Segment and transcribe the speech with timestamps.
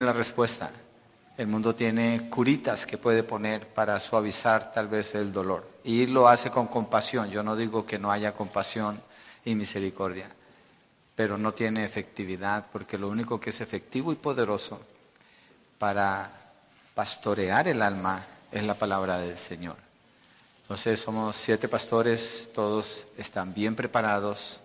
[0.00, 0.70] la respuesta.
[1.36, 5.68] El mundo tiene curitas que puede poner para suavizar tal vez el dolor.
[5.82, 7.30] Y lo hace con compasión.
[7.30, 9.02] Yo no digo que no haya compasión
[9.44, 10.30] y misericordia,
[11.16, 14.80] pero no tiene efectividad porque lo único que es efectivo y poderoso
[15.78, 16.30] para
[16.94, 19.76] pastorear el alma es la palabra del Señor.
[20.62, 24.60] Entonces somos siete pastores, todos están bien preparados,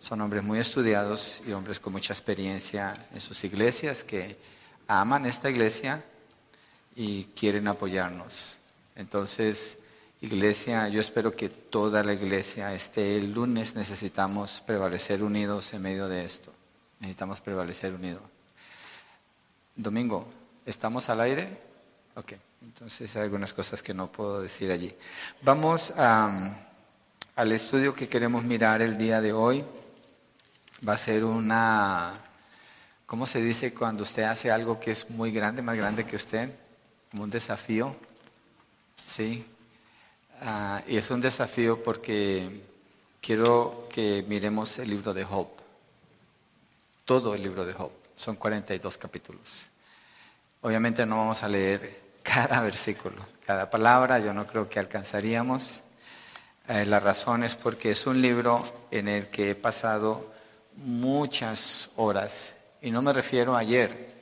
[0.00, 4.38] son hombres muy estudiados y hombres con mucha experiencia en sus iglesias que
[4.90, 6.02] aman esta iglesia
[6.96, 8.56] y quieren apoyarnos.
[8.96, 9.78] Entonces,
[10.20, 16.08] iglesia, yo espero que toda la iglesia esté el lunes, necesitamos prevalecer unidos en medio
[16.08, 16.52] de esto.
[16.98, 18.22] Necesitamos prevalecer unidos.
[19.76, 20.26] Domingo,
[20.66, 21.48] ¿estamos al aire?
[22.16, 24.92] Ok, entonces hay algunas cosas que no puedo decir allí.
[25.42, 29.64] Vamos al estudio que queremos mirar el día de hoy.
[30.86, 32.20] Va a ser una,
[33.10, 36.48] ¿cómo se dice cuando usted hace algo que es muy grande, más grande que usted?
[37.10, 37.96] como un desafío,
[39.04, 39.44] ¿sí?
[40.42, 42.62] Ah, y es un desafío porque
[43.20, 45.48] quiero que miremos el libro de Job,
[47.04, 49.66] todo el libro de Job, son 42 capítulos.
[50.60, 55.80] Obviamente no vamos a leer cada versículo, cada palabra, yo no creo que alcanzaríamos.
[56.68, 60.32] Eh, la razón es porque es un libro en el que he pasado
[60.76, 62.52] muchas horas,
[62.82, 64.14] y no me refiero a ayer,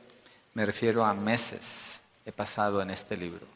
[0.54, 3.46] me refiero a meses he pasado en este libro.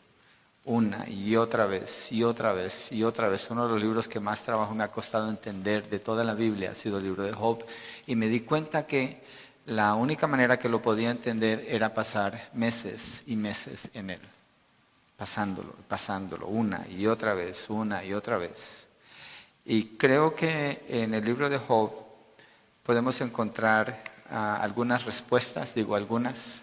[0.65, 3.51] Una y otra vez y otra vez y otra vez.
[3.51, 6.71] Uno de los libros que más trabajo me ha costado entender de toda la Biblia
[6.71, 7.65] ha sido el libro de Job.
[8.07, 9.21] Y me di cuenta que
[9.67, 14.21] la única manera que lo podía entender era pasar meses y meses en él.
[15.17, 18.87] Pasándolo, pasándolo, una y otra vez, una y otra vez.
[19.67, 21.93] Y creo que en el libro de Job
[22.83, 26.63] podemos encontrar algunas respuestas, digo algunas,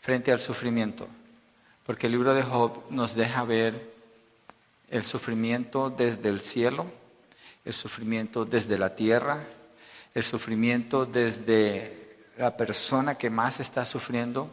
[0.00, 1.06] frente al sufrimiento.
[1.86, 3.94] Porque el libro de Job nos deja ver
[4.90, 6.86] el sufrimiento desde el cielo,
[7.64, 9.44] el sufrimiento desde la tierra,
[10.14, 14.50] el sufrimiento desde la persona que más está sufriendo,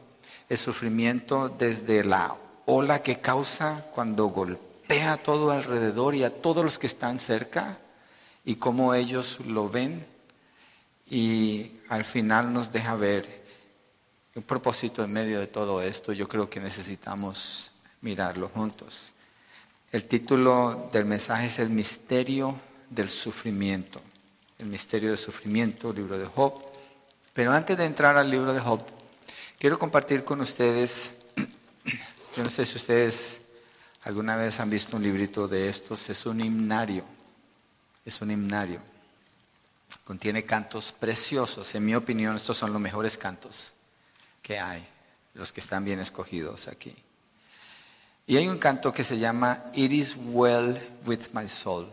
[0.47, 6.63] el sufrimiento desde la ola que causa cuando golpea a todo alrededor y a todos
[6.63, 7.77] los que están cerca
[8.43, 10.05] y cómo ellos lo ven
[11.09, 13.45] y al final nos deja ver
[14.35, 17.71] un propósito en medio de todo esto, yo creo que necesitamos
[18.01, 19.11] mirarlo juntos.
[19.91, 24.01] El título del mensaje es El misterio del sufrimiento.
[24.59, 26.53] El misterio del sufrimiento, libro de Job.
[27.33, 28.81] Pero antes de entrar al libro de Job,
[29.57, 31.11] quiero compartir con ustedes,
[32.35, 33.39] yo no sé si ustedes
[34.03, 37.05] alguna vez han visto un librito de estos, es un himnario,
[38.03, 38.94] es un himnario.
[40.03, 43.73] Contiene cantos preciosos, en mi opinión estos son los mejores cantos
[44.41, 44.87] que hay,
[45.33, 46.95] los que están bien escogidos aquí.
[48.27, 51.87] Y hay un canto que se llama It is well with my soul.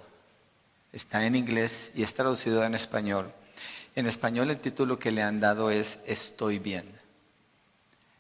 [0.93, 3.33] Está en inglés y es traducido en español.
[3.95, 6.87] En español el título que le han dado es Estoy bien.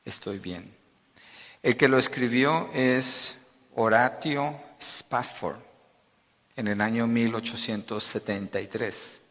[0.05, 0.75] Estoy bien.
[1.63, 3.37] El que lo escribió es
[3.75, 5.61] Horatio Spafford
[6.57, 9.22] en el año 1873.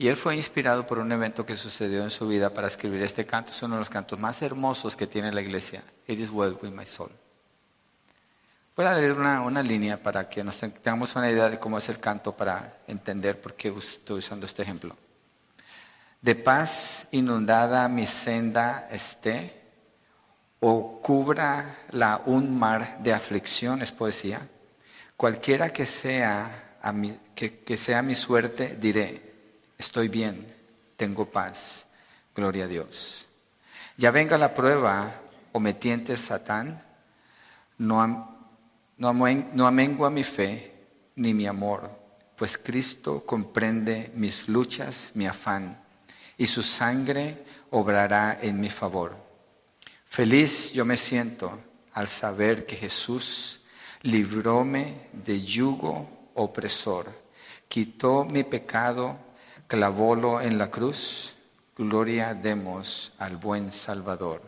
[0.00, 3.26] Y él fue inspirado por un evento que sucedió en su vida para escribir este
[3.26, 3.50] canto.
[3.50, 5.82] Es uno de los cantos más hermosos que tiene la iglesia.
[6.06, 7.10] It is well with my soul.
[8.76, 11.98] Voy a leer una, línea para que nos tengamos una idea de cómo es el
[11.98, 14.96] canto para entender por qué estoy usando este ejemplo.
[16.22, 19.60] De paz inundada mi senda esté,
[20.60, 24.48] o cubra la un mar de aflicción, es poesía.
[25.16, 29.27] Cualquiera que sea, a mi, que sea mi suerte, diré,
[29.78, 30.46] estoy bien,
[30.96, 31.86] tengo paz,
[32.34, 33.26] gloria a Dios.
[33.96, 35.14] Ya venga la prueba
[35.52, 35.78] o me
[36.16, 36.84] Satán,
[37.78, 38.06] no,
[38.96, 40.74] no, no amengua mi fe
[41.14, 41.90] ni mi amor,
[42.36, 45.80] pues Cristo comprende mis luchas, mi afán,
[46.36, 49.16] y su sangre obrará en mi favor.
[50.04, 51.58] Feliz yo me siento
[51.92, 53.60] al saber que Jesús
[54.02, 57.06] libróme de yugo opresor,
[57.68, 59.27] quitó mi pecado
[59.68, 61.36] clavólo en la cruz,
[61.76, 64.42] gloria demos al buen Salvador.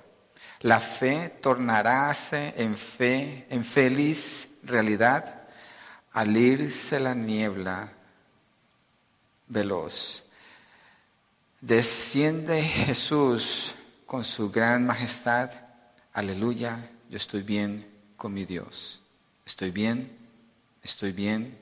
[0.62, 5.48] La fe tornaráse en fe, en feliz realidad,
[6.12, 7.92] al irse la niebla
[9.46, 10.24] veloz.
[11.60, 13.74] Desciende Jesús
[14.06, 15.50] con su gran majestad.
[16.14, 17.86] Aleluya, yo estoy bien
[18.16, 19.02] con mi Dios.
[19.44, 20.10] Estoy bien,
[20.82, 21.58] estoy bien.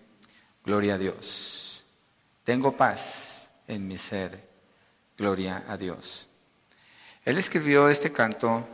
[0.65, 1.83] Gloria a Dios.
[2.45, 3.38] Tengo paz
[3.69, 4.49] en mi ser.
[5.17, 6.29] Gloria a Dios.
[7.25, 8.67] Él escribió este canto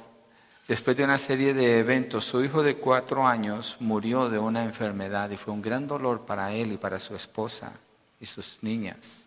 [0.68, 2.24] después de una serie de eventos.
[2.24, 6.52] Su hijo de cuatro años murió de una enfermedad y fue un gran dolor para
[6.52, 7.72] él y para su esposa
[8.20, 9.24] y sus niñas.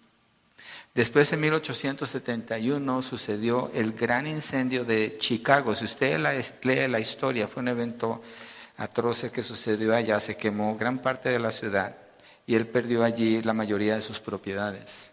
[0.94, 5.76] Después, en 1871, sucedió el gran incendio de Chicago.
[5.76, 6.18] Si usted
[6.64, 8.22] lee la historia, fue un evento
[8.78, 10.20] atroce que sucedió allá.
[10.20, 11.96] Se quemó gran parte de la ciudad
[12.48, 15.12] y él perdió allí la mayoría de sus propiedades.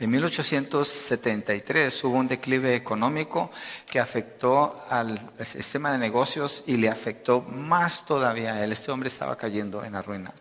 [0.00, 3.50] En 1873 hubo un declive económico
[3.86, 8.72] que afectó al sistema de negocios y le afectó más todavía a él.
[8.72, 10.32] Este hombre estaba cayendo en la ruina.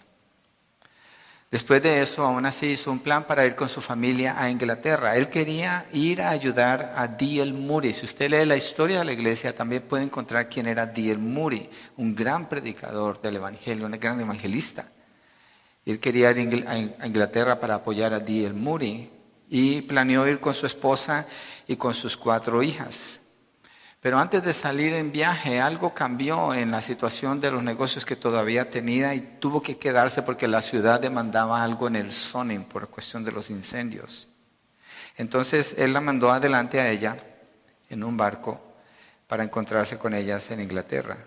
[1.52, 5.18] Después de eso, aún así hizo un plan para ir con su familia a Inglaterra.
[5.18, 7.52] Él quería ir a ayudar a D.L.
[7.52, 7.92] Moody.
[7.94, 11.18] Si usted lee la historia de la iglesia, también puede encontrar quién era D.L.
[11.18, 14.86] Moody, un gran predicador del Evangelio, un gran evangelista.
[15.86, 18.54] Él quería ir a Inglaterra para apoyar a D.L.
[18.54, 19.19] Moody
[19.50, 21.26] y planeó ir con su esposa
[21.68, 23.20] y con sus cuatro hijas.
[24.00, 28.16] Pero antes de salir en viaje, algo cambió en la situación de los negocios que
[28.16, 32.88] todavía tenía y tuvo que quedarse porque la ciudad demandaba algo en el zoning por
[32.88, 34.30] cuestión de los incendios.
[35.18, 37.18] Entonces él la mandó adelante a ella
[37.90, 38.62] en un barco
[39.28, 41.18] para encontrarse con ellas en Inglaterra.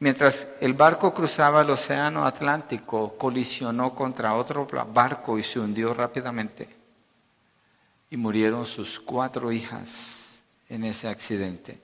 [0.00, 6.79] Mientras el barco cruzaba el océano Atlántico, colisionó contra otro barco y se hundió rápidamente
[8.10, 11.80] y murieron sus cuatro hijas en ese accidente.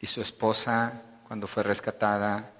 [0.00, 2.52] Y su esposa, cuando fue rescatada,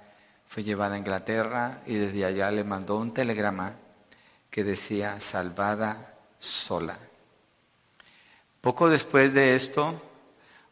[0.47, 3.73] fue llevada a Inglaterra y desde allá le mandó un telegrama
[4.49, 6.99] que decía salvada sola.
[8.61, 10.01] Poco después de esto,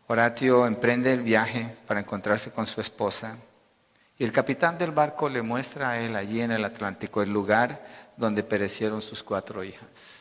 [0.06, 3.36] Horatio emprende el viaje para encontrarse con su esposa
[4.18, 8.12] y el capitán del barco le muestra a él allí en el Atlántico el lugar
[8.16, 10.19] donde perecieron sus cuatro hijas.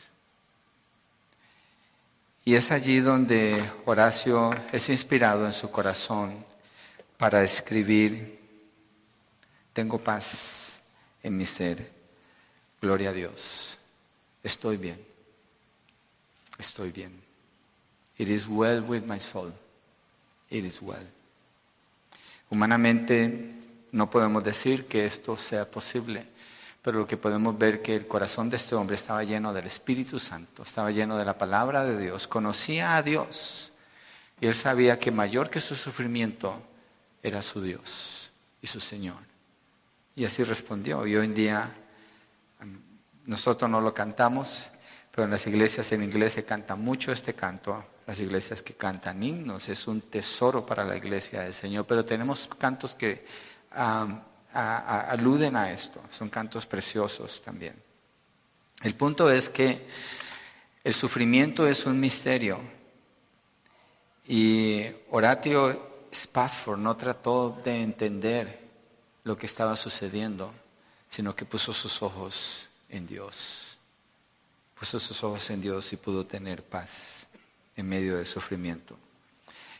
[2.49, 6.43] Y es allí donde Horacio es inspirado en su corazón
[7.15, 8.39] para escribir,
[9.71, 10.79] tengo paz
[11.21, 11.91] en mi ser,
[12.81, 13.77] gloria a Dios,
[14.41, 14.99] estoy bien,
[16.57, 17.21] estoy bien.
[18.17, 19.53] It is well with my soul,
[20.49, 21.07] it is well.
[22.49, 23.53] Humanamente
[23.91, 26.25] no podemos decir que esto sea posible
[26.81, 30.19] pero lo que podemos ver que el corazón de este hombre estaba lleno del Espíritu
[30.19, 33.73] Santo, estaba lleno de la palabra de Dios, conocía a Dios
[34.41, 36.61] y él sabía que mayor que su sufrimiento
[37.21, 38.31] era su Dios
[38.61, 39.17] y su Señor.
[40.15, 41.05] Y así respondió.
[41.05, 41.71] Y hoy en día
[43.25, 44.69] nosotros no lo cantamos,
[45.11, 47.85] pero en las iglesias en inglés se canta mucho este canto.
[48.07, 52.49] Las iglesias que cantan himnos es un tesoro para la iglesia del Señor, pero tenemos
[52.57, 53.25] cantos que
[54.53, 57.75] aluden a esto, son cantos preciosos también.
[58.81, 59.87] El punto es que
[60.83, 62.59] el sufrimiento es un misterio
[64.27, 68.59] y Horatio Spafford no trató de entender
[69.23, 70.53] lo que estaba sucediendo,
[71.09, 73.77] sino que puso sus ojos en Dios.
[74.79, 77.27] Puso sus ojos en Dios y pudo tener paz
[77.75, 78.97] en medio del sufrimiento.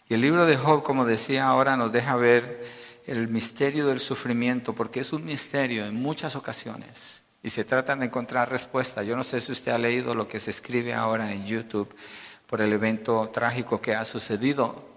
[0.09, 2.65] Y el libro de Job, como decía ahora, nos deja ver
[3.09, 7.23] el misterio del sufrimiento, porque es un misterio en muchas ocasiones.
[7.41, 9.01] Y se trata de encontrar respuesta.
[9.01, 11.93] Yo no sé si usted ha leído lo que se escribe ahora en YouTube
[12.45, 14.87] por el evento trágico que ha sucedido.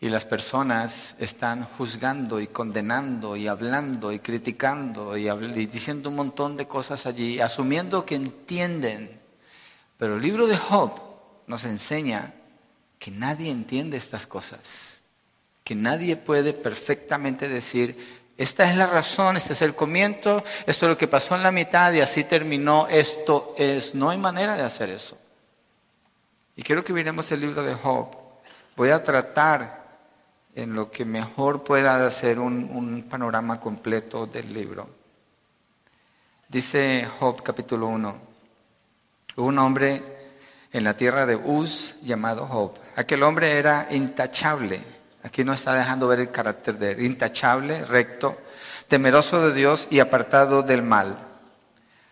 [0.00, 6.16] Y las personas están juzgando y condenando y hablando y criticando y, y diciendo un
[6.16, 9.20] montón de cosas allí, asumiendo que entienden.
[9.96, 11.00] Pero el libro de Job
[11.46, 12.34] nos enseña
[12.98, 14.94] que nadie entiende estas cosas
[15.64, 20.90] que nadie puede perfectamente decir, esta es la razón, este es el comienzo, esto es
[20.90, 24.62] lo que pasó en la mitad y así terminó, esto es, no hay manera de
[24.62, 25.16] hacer eso.
[26.54, 28.08] Y quiero que miremos el libro de Job.
[28.76, 29.84] Voy a tratar
[30.54, 34.88] en lo que mejor pueda hacer un, un panorama completo del libro.
[36.48, 38.16] Dice Job capítulo 1,
[39.36, 40.02] un hombre
[40.72, 42.74] en la tierra de Uz llamado Job.
[42.96, 44.93] Aquel hombre era intachable
[45.24, 47.02] Aquí no está dejando ver el carácter de él.
[47.02, 48.38] Intachable, recto,
[48.88, 51.18] temeroso de Dios y apartado del mal.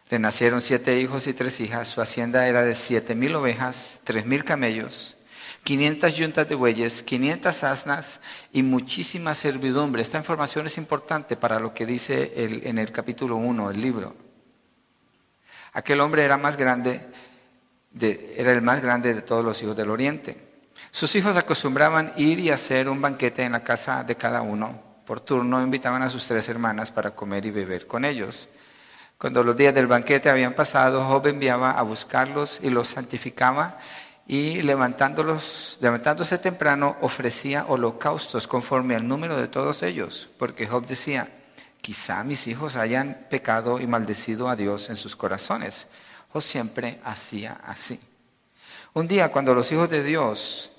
[0.09, 1.88] Le nacieron siete hijos y tres hijas.
[1.88, 5.19] Su hacienda era de siete mil ovejas, tres mil camellos,
[5.62, 10.00] quinientas yuntas de bueyes, quinientas asnas y muchísima servidumbre.
[10.00, 14.16] Esta información es importante para lo que dice en el capítulo 1 del libro.
[15.75, 17.07] Aquel hombre era más grande,
[18.00, 20.51] era el más grande de todos los hijos del oriente.
[20.95, 24.79] Sus hijos acostumbraban ir y hacer un banquete en la casa de cada uno.
[25.07, 28.51] Por turno invitaban a sus tres hermanas para comer y beber con ellos.
[29.17, 33.79] Cuando los días del banquete habían pasado, Job enviaba a buscarlos y los santificaba
[34.27, 41.27] y levantándolos, levantándose temprano ofrecía holocaustos conforme al número de todos ellos, porque Job decía,
[41.81, 45.87] quizá mis hijos hayan pecado y maldecido a Dios en sus corazones.
[46.35, 47.99] Job siempre hacía así.
[48.93, 50.72] Un día cuando los hijos de Dios,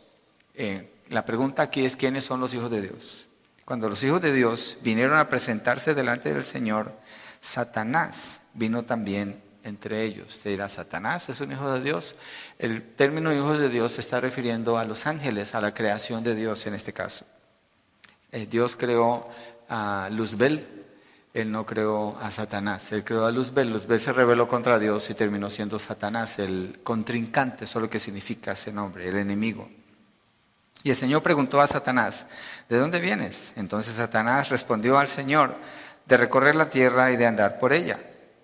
[0.55, 3.27] eh, la pregunta aquí es quiénes son los hijos de Dios.
[3.65, 6.91] Cuando los hijos de Dios vinieron a presentarse delante del Señor,
[7.39, 10.33] Satanás vino también entre ellos.
[10.41, 12.15] Se dirá, Satanás es un hijo de Dios.
[12.59, 16.35] El término hijos de Dios se está refiriendo a los ángeles, a la creación de
[16.35, 17.25] Dios en este caso.
[18.31, 19.29] Eh, Dios creó
[19.69, 20.67] a Luzbel,
[21.33, 23.71] él no creó a Satanás, él creó a Luzbel.
[23.71, 27.99] Luzbel se rebeló contra Dios y terminó siendo Satanás, el contrincante, eso es lo que
[27.99, 29.69] significa ese nombre, el enemigo.
[30.83, 32.27] Y el Señor preguntó a Satanás,
[32.67, 33.53] ¿de dónde vienes?
[33.55, 35.55] Entonces Satanás respondió al Señor,
[36.05, 37.99] de recorrer la tierra y de andar por ella.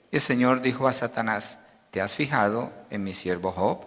[0.10, 1.60] Y el Señor dijo a Satanás,
[1.92, 3.86] ¿te has fijado en mi siervo Job?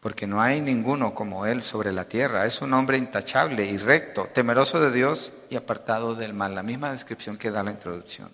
[0.00, 2.44] Porque no hay ninguno como él sobre la tierra.
[2.46, 6.54] Es un hombre intachable y recto, temeroso de Dios y apartado del mal.
[6.54, 8.30] La misma descripción que da la introducción.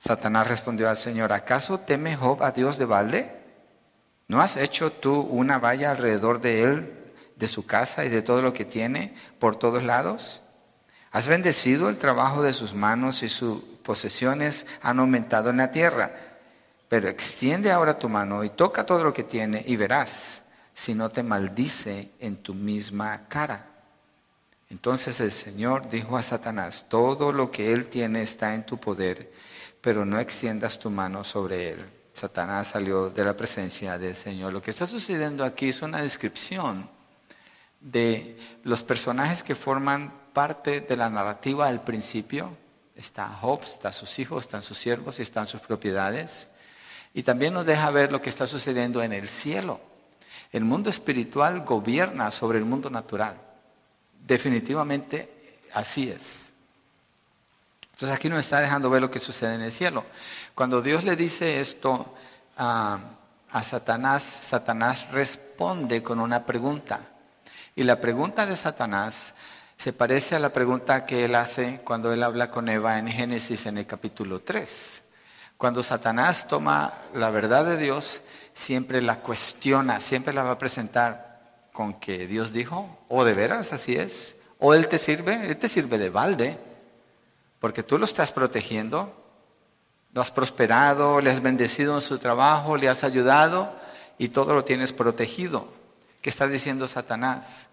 [0.00, 3.36] Satanás respondió al Señor, ¿acaso teme Job a Dios de balde?
[4.26, 7.01] ¿No has hecho tú una valla alrededor de él,
[7.42, 10.42] de su casa y de todo lo que tiene por todos lados?
[11.10, 16.14] ¿Has bendecido el trabajo de sus manos y sus posesiones han aumentado en la tierra?
[16.88, 21.10] Pero extiende ahora tu mano y toca todo lo que tiene y verás si no
[21.10, 23.66] te maldice en tu misma cara.
[24.70, 29.32] Entonces el Señor dijo a Satanás, todo lo que él tiene está en tu poder,
[29.80, 31.84] pero no extiendas tu mano sobre él.
[32.14, 34.52] Satanás salió de la presencia del Señor.
[34.52, 36.88] Lo que está sucediendo aquí es una descripción
[37.82, 42.56] de los personajes que forman parte de la narrativa al principio.
[42.96, 46.46] Está Job, está sus hijos, están sus siervos y están sus propiedades.
[47.14, 49.80] Y también nos deja ver lo que está sucediendo en el cielo.
[50.52, 53.36] El mundo espiritual gobierna sobre el mundo natural.
[54.26, 56.52] Definitivamente así es.
[57.92, 60.04] Entonces aquí nos está dejando ver lo que sucede en el cielo.
[60.54, 62.14] Cuando Dios le dice esto
[62.56, 62.98] a,
[63.50, 67.11] a Satanás, Satanás responde con una pregunta.
[67.74, 69.32] Y la pregunta de Satanás
[69.78, 73.64] se parece a la pregunta que él hace cuando él habla con Eva en Génesis
[73.64, 75.00] en el capítulo 3.
[75.56, 78.20] Cuando Satanás toma la verdad de Dios,
[78.52, 81.40] siempre la cuestiona, siempre la va a presentar
[81.72, 85.68] con que Dios dijo, o de veras así es, o Él te sirve, Él te
[85.68, 86.58] sirve de balde,
[87.58, 89.16] porque tú lo estás protegiendo,
[90.12, 93.72] lo has prosperado, le has bendecido en su trabajo, le has ayudado
[94.18, 95.81] y todo lo tienes protegido.
[96.22, 97.68] ¿Qué está diciendo Satanás?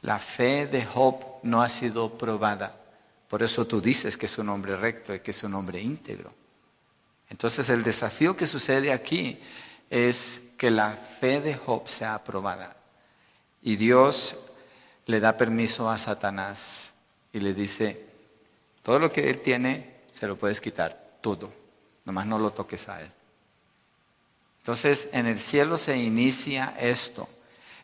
[0.00, 2.74] La fe de Job no ha sido probada.
[3.28, 6.32] Por eso tú dices que es un hombre recto y que es un hombre íntegro.
[7.28, 9.38] Entonces el desafío que sucede aquí
[9.90, 12.76] es que la fe de Job sea aprobada.
[13.62, 14.34] Y Dios
[15.06, 16.90] le da permiso a Satanás
[17.32, 18.06] y le dice,
[18.82, 21.52] todo lo que él tiene se lo puedes quitar, todo.
[22.06, 23.12] Nomás no lo toques a él.
[24.58, 27.28] Entonces en el cielo se inicia esto.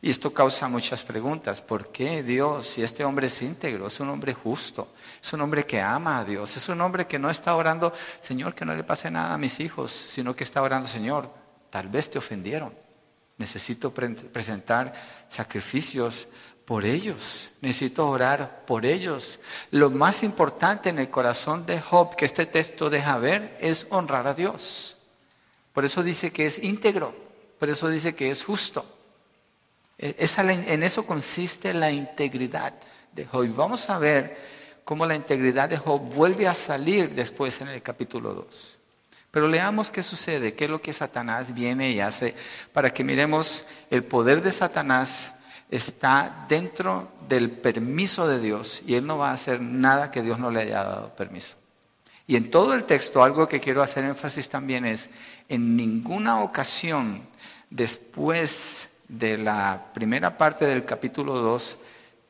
[0.06, 1.60] Y esto causa muchas preguntas.
[1.60, 5.66] ¿Por qué Dios, si este hombre es íntegro, es un hombre justo, es un hombre
[5.66, 8.84] que ama a Dios, es un hombre que no está orando, Señor, que no le
[8.84, 11.28] pase nada a mis hijos, sino que está orando, Señor,
[11.70, 12.72] tal vez te ofendieron.
[13.36, 14.94] Necesito presentar
[15.28, 16.28] sacrificios
[16.64, 17.50] por ellos.
[17.60, 19.40] Necesito orar por ellos.
[19.72, 24.28] Lo más importante en el corazón de Job que este texto deja ver es honrar
[24.28, 24.98] a Dios.
[25.72, 27.12] Por eso dice que es íntegro.
[27.58, 28.92] Por eso dice que es justo.
[29.98, 32.74] E, en eso consiste la integridad
[33.12, 33.48] de Job.
[33.54, 34.36] Vamos a ver
[34.84, 38.78] cómo la integridad de Job vuelve a salir después en el capítulo 2.
[39.30, 42.34] Pero leamos qué sucede, qué es lo que Satanás viene y hace,
[42.72, 45.32] para que miremos el poder de Satanás
[45.70, 50.38] está dentro del permiso de Dios y él no va a hacer nada que Dios
[50.38, 51.56] no le haya dado permiso.
[52.26, 55.10] Y en todo el texto algo que quiero hacer énfasis también es,
[55.48, 57.22] en ninguna ocasión
[57.70, 61.78] después de la primera parte del capítulo 2,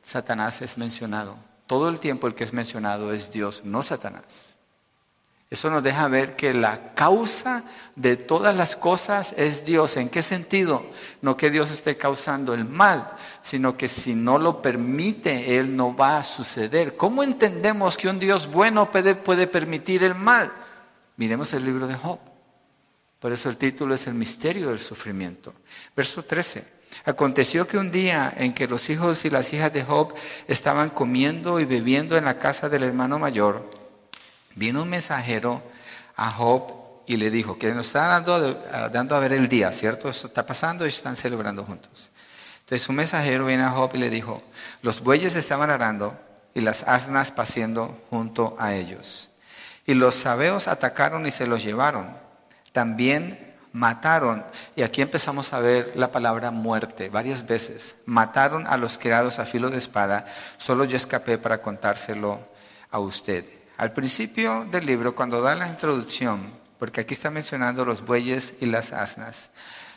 [0.03, 1.35] Satanás es mencionado.
[1.65, 4.55] Todo el tiempo el que es mencionado es Dios, no Satanás.
[5.49, 7.63] Eso nos deja ver que la causa
[7.95, 9.95] de todas las cosas es Dios.
[9.95, 10.85] ¿En qué sentido?
[11.21, 15.95] No que Dios esté causando el mal, sino que si no lo permite, Él no
[15.95, 16.97] va a suceder.
[16.97, 20.51] ¿Cómo entendemos que un Dios bueno puede, puede permitir el mal?
[21.15, 22.19] Miremos el libro de Job.
[23.27, 25.53] Por eso el título es El misterio del sufrimiento.
[25.93, 26.63] Verso 13.
[27.03, 30.13] Aconteció que un día en que los hijos y las hijas de Job
[30.47, 33.69] estaban comiendo y bebiendo en la casa del hermano mayor,
[34.55, 35.61] vino un mensajero
[36.15, 36.71] a Job
[37.05, 40.09] y le dijo que nos está dando, a ver el día, ¿cierto?
[40.09, 42.11] Esto está pasando y están celebrando juntos.
[42.61, 44.41] Entonces su mensajero viene a Job y le dijo,
[44.83, 46.17] los bueyes estaban arando
[46.53, 49.27] y las asnas paciendo junto a ellos.
[49.85, 52.25] Y los sabeos atacaron y se los llevaron.
[52.77, 58.99] También mataron, y aquí empezamos a ver la palabra muerte varias veces, mataron a los
[58.99, 60.27] criados a filo de espada,
[60.59, 62.39] solo yo escapé para contárselo
[62.91, 63.45] a usted.
[63.77, 68.67] Al principio del libro, cuando da la introducción, porque aquí está mencionando los bueyes y
[68.67, 69.49] las asnas,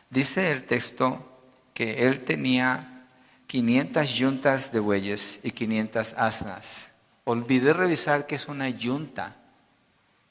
[0.09, 1.43] dice el texto
[1.75, 3.05] que él tenía
[3.47, 6.87] 500 yuntas de bueyes y 500 asnas.
[7.25, 9.37] Olvidé revisar qué es una yunta,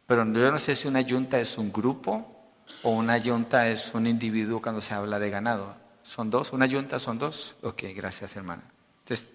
[0.08, 2.38] pero yo no sé si una yunta es un grupo
[2.84, 5.76] o una yunta es un individuo cuando se habla de ganado.
[6.04, 6.54] ¿Son dos?
[6.54, 7.56] ¿Una yunta son dos?
[7.62, 8.64] Ok, gracias hermana.
[9.04, 9.28] Entonces,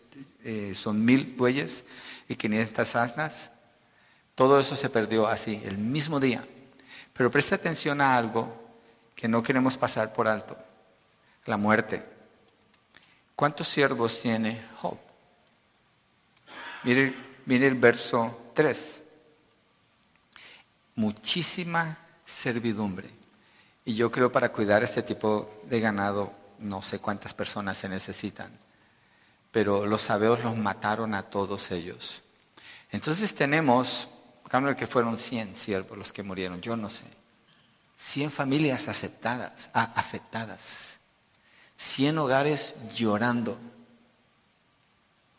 [0.42, 1.84] eh, son mil bueyes
[2.28, 3.50] y 500 asnas.
[4.34, 6.44] Todo eso se perdió así, el mismo día.
[7.12, 8.52] Pero presta atención a algo
[9.14, 10.56] que no queremos pasar por alto.
[11.46, 12.04] La muerte.
[13.36, 14.98] ¿Cuántos siervos tiene Job?
[16.82, 17.14] Mire,
[17.46, 19.02] mire el verso 3.
[20.96, 23.23] Muchísima servidumbre.
[23.84, 28.50] Y yo creo para cuidar este tipo de ganado, no sé cuántas personas se necesitan,
[29.50, 32.22] pero los sabeos los mataron a todos ellos.
[32.90, 34.08] Entonces tenemos,
[34.50, 37.04] de que fueron 100 siervos los que murieron, yo no sé.
[37.96, 40.96] 100 familias aceptadas, afectadas.
[41.76, 43.58] 100 hogares llorando.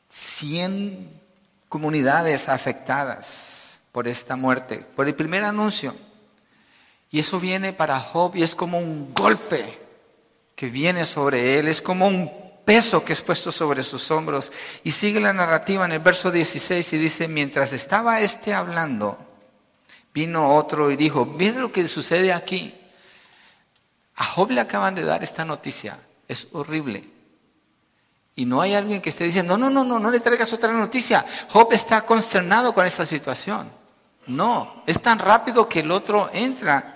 [0.09, 1.21] 100
[1.69, 5.95] comunidades afectadas por esta muerte, por el primer anuncio.
[7.15, 9.79] Y eso viene para Job y es como un golpe
[10.53, 12.29] que viene sobre él, es como un
[12.65, 14.51] peso que es puesto sobre sus hombros.
[14.83, 19.17] Y sigue la narrativa en el verso 16 y dice, mientras estaba este hablando,
[20.13, 22.75] vino otro y dijo, miren lo que sucede aquí.
[24.17, 27.05] A Job le acaban de dar esta noticia, es horrible.
[28.35, 31.25] Y no hay alguien que esté diciendo, no, no, no, no le traigas otra noticia.
[31.47, 33.71] Job está consternado con esta situación.
[34.27, 36.94] No, es tan rápido que el otro entra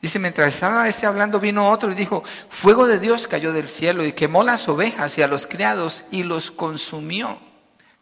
[0.00, 4.04] Dice, mientras estaba este hablando, vino otro y dijo, fuego de Dios cayó del cielo
[4.04, 7.38] y quemó las ovejas y a los criados y los consumió.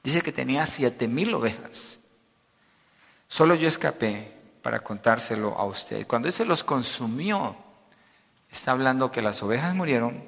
[0.02, 1.98] Dice que tenía siete mil ovejas.
[3.28, 4.32] Solo yo escapé
[4.62, 6.06] para contárselo a usted.
[6.06, 7.56] Cuando dice los consumió,
[8.52, 10.22] está hablando que las ovejas murieron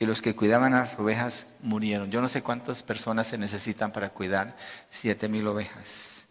[0.00, 2.10] y los que cuidaban a las ovejas murieron.
[2.10, 4.56] Yo no sé cuántas personas se necesitan para cuidar
[4.90, 6.24] siete mil ovejas.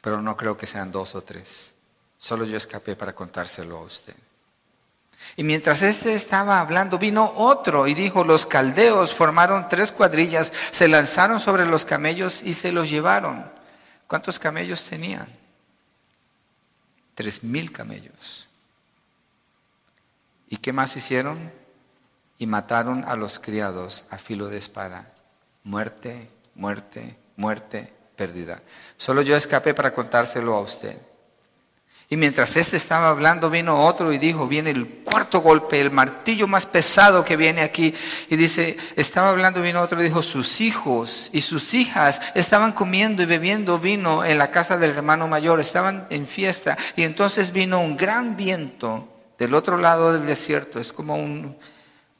[0.00, 1.72] Pero no creo que sean dos o tres.
[2.20, 4.14] Solo yo escapé para contárselo a usted.
[5.36, 10.86] Y mientras éste estaba hablando, vino otro y dijo, los caldeos formaron tres cuadrillas, se
[10.86, 13.50] lanzaron sobre los camellos y se los llevaron.
[14.06, 15.28] ¿Cuántos camellos tenían?
[17.14, 18.48] Tres mil camellos.
[20.48, 21.52] ¿Y qué más hicieron?
[22.38, 25.12] Y mataron a los criados a filo de espada.
[25.62, 28.62] Muerte, muerte, muerte, pérdida.
[28.96, 30.96] Solo yo escapé para contárselo a usted.
[32.12, 36.48] Y mientras éste estaba hablando, vino otro y dijo, viene el cuarto golpe, el martillo
[36.48, 37.94] más pesado que viene aquí.
[38.28, 43.22] Y dice, estaba hablando, vino otro y dijo, sus hijos y sus hijas estaban comiendo
[43.22, 46.76] y bebiendo vino en la casa del hermano mayor, estaban en fiesta.
[46.96, 51.56] Y entonces vino un gran viento del otro lado del desierto, es como un,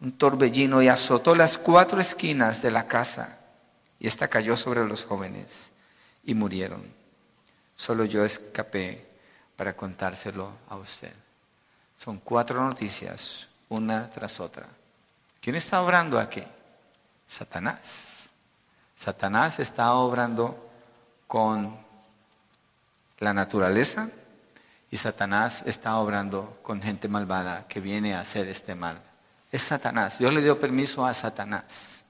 [0.00, 3.40] un torbellino, y azotó las cuatro esquinas de la casa.
[3.98, 5.72] Y esta cayó sobre los jóvenes
[6.22, 6.80] y murieron.
[7.74, 9.09] Solo yo escapé
[9.60, 11.12] para contárselo a usted.
[11.98, 14.66] Son cuatro noticias, una tras otra.
[15.38, 16.42] ¿Quién está obrando aquí?
[17.28, 18.30] Satanás.
[18.96, 20.66] Satanás está obrando
[21.26, 21.76] con
[23.18, 24.08] la naturaleza
[24.90, 28.98] y Satanás está obrando con gente malvada que viene a hacer este mal.
[29.52, 30.18] Es Satanás.
[30.18, 32.02] Dios le dio permiso a Satanás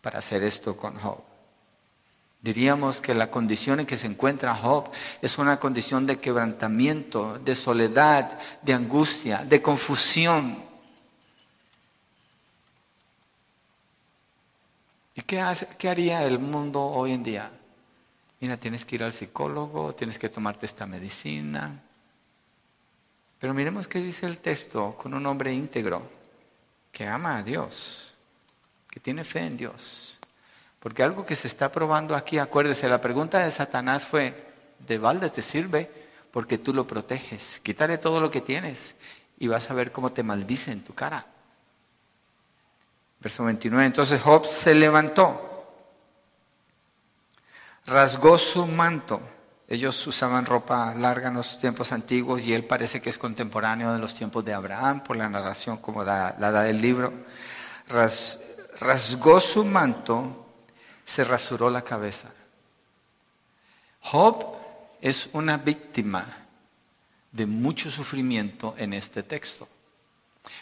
[0.00, 1.33] para hacer esto con Job.
[2.44, 4.90] Diríamos que la condición en que se encuentra Job
[5.22, 10.62] es una condición de quebrantamiento, de soledad, de angustia, de confusión.
[15.14, 15.42] ¿Y qué,
[15.78, 17.50] qué haría el mundo hoy en día?
[18.40, 21.80] Mira, tienes que ir al psicólogo, tienes que tomarte esta medicina.
[23.38, 26.02] Pero miremos qué dice el texto con un hombre íntegro,
[26.92, 28.12] que ama a Dios,
[28.90, 30.13] que tiene fe en Dios.
[30.84, 34.52] Porque algo que se está probando aquí, acuérdese, la pregunta de Satanás fue,
[34.86, 35.90] ¿de balde te sirve?
[36.30, 37.58] Porque tú lo proteges.
[37.62, 38.94] Quítale todo lo que tienes
[39.38, 41.24] y vas a ver cómo te maldice en tu cara.
[43.18, 43.86] Verso 29.
[43.86, 45.72] Entonces Job se levantó,
[47.86, 49.22] rasgó su manto
[49.66, 53.98] Ellos usaban ropa larga en los tiempos antiguos y él parece que es contemporáneo de
[53.98, 57.10] los tiempos de Abraham por la narración como la da el libro.
[58.80, 60.43] rasgó su manto,
[61.04, 62.28] se rasuró la cabeza.
[64.00, 64.44] Job
[65.00, 66.24] es una víctima
[67.32, 69.68] de mucho sufrimiento en este texto.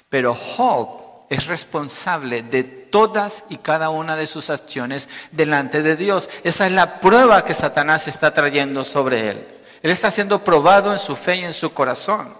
[0.08, 6.28] Pero Job es responsable de todas y cada una de sus acciones delante de Dios.
[6.44, 9.48] Esa es la prueba que Satanás está trayendo sobre él.
[9.82, 12.36] Él está siendo probado en su fe y en su corazón.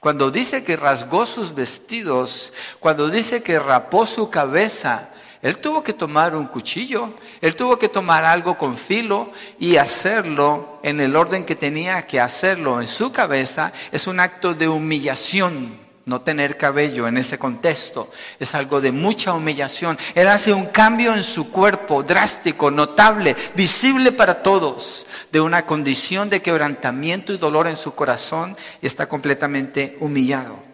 [0.00, 5.08] Cuando dice que rasgó sus vestidos, cuando dice que rapó su cabeza,
[5.46, 9.30] él tuvo que tomar un cuchillo, él tuvo que tomar algo con filo
[9.60, 13.72] y hacerlo en el orden que tenía que hacerlo en su cabeza.
[13.92, 19.34] Es un acto de humillación no tener cabello en ese contexto es algo de mucha
[19.34, 19.98] humillación.
[20.14, 26.30] Él hace un cambio en su cuerpo drástico, notable, visible para todos, de una condición
[26.30, 30.65] de quebrantamiento y dolor en su corazón y está completamente humillado.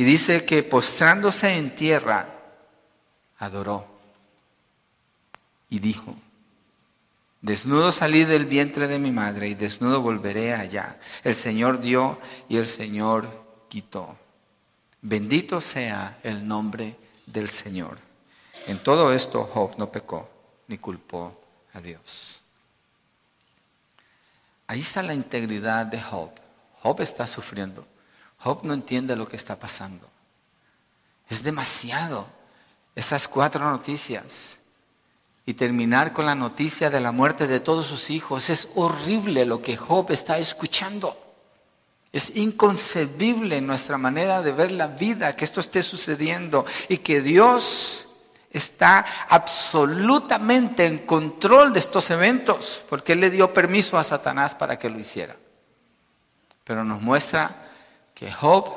[0.00, 2.26] Y dice que postrándose en tierra,
[3.38, 3.86] adoró
[5.68, 6.16] y dijo,
[7.42, 10.98] Desnudo salí del vientre de mi madre y desnudo volveré allá.
[11.22, 13.28] El Señor dio y el Señor
[13.68, 14.16] quitó.
[15.02, 17.98] Bendito sea el nombre del Señor.
[18.68, 20.30] En todo esto Job no pecó
[20.68, 21.38] ni culpó
[21.74, 22.40] a Dios.
[24.66, 26.30] Ahí está la integridad de Job.
[26.82, 27.86] Job está sufriendo.
[28.42, 30.08] Job no entiende lo que está pasando.
[31.28, 32.26] Es demasiado.
[32.94, 34.58] Esas cuatro noticias
[35.46, 38.50] y terminar con la noticia de la muerte de todos sus hijos.
[38.50, 41.16] Es horrible lo que Job está escuchando.
[42.12, 48.08] Es inconcebible nuestra manera de ver la vida que esto esté sucediendo y que Dios
[48.50, 54.78] está absolutamente en control de estos eventos porque Él le dio permiso a Satanás para
[54.78, 55.36] que lo hiciera.
[56.64, 57.69] Pero nos muestra
[58.14, 58.70] que Job,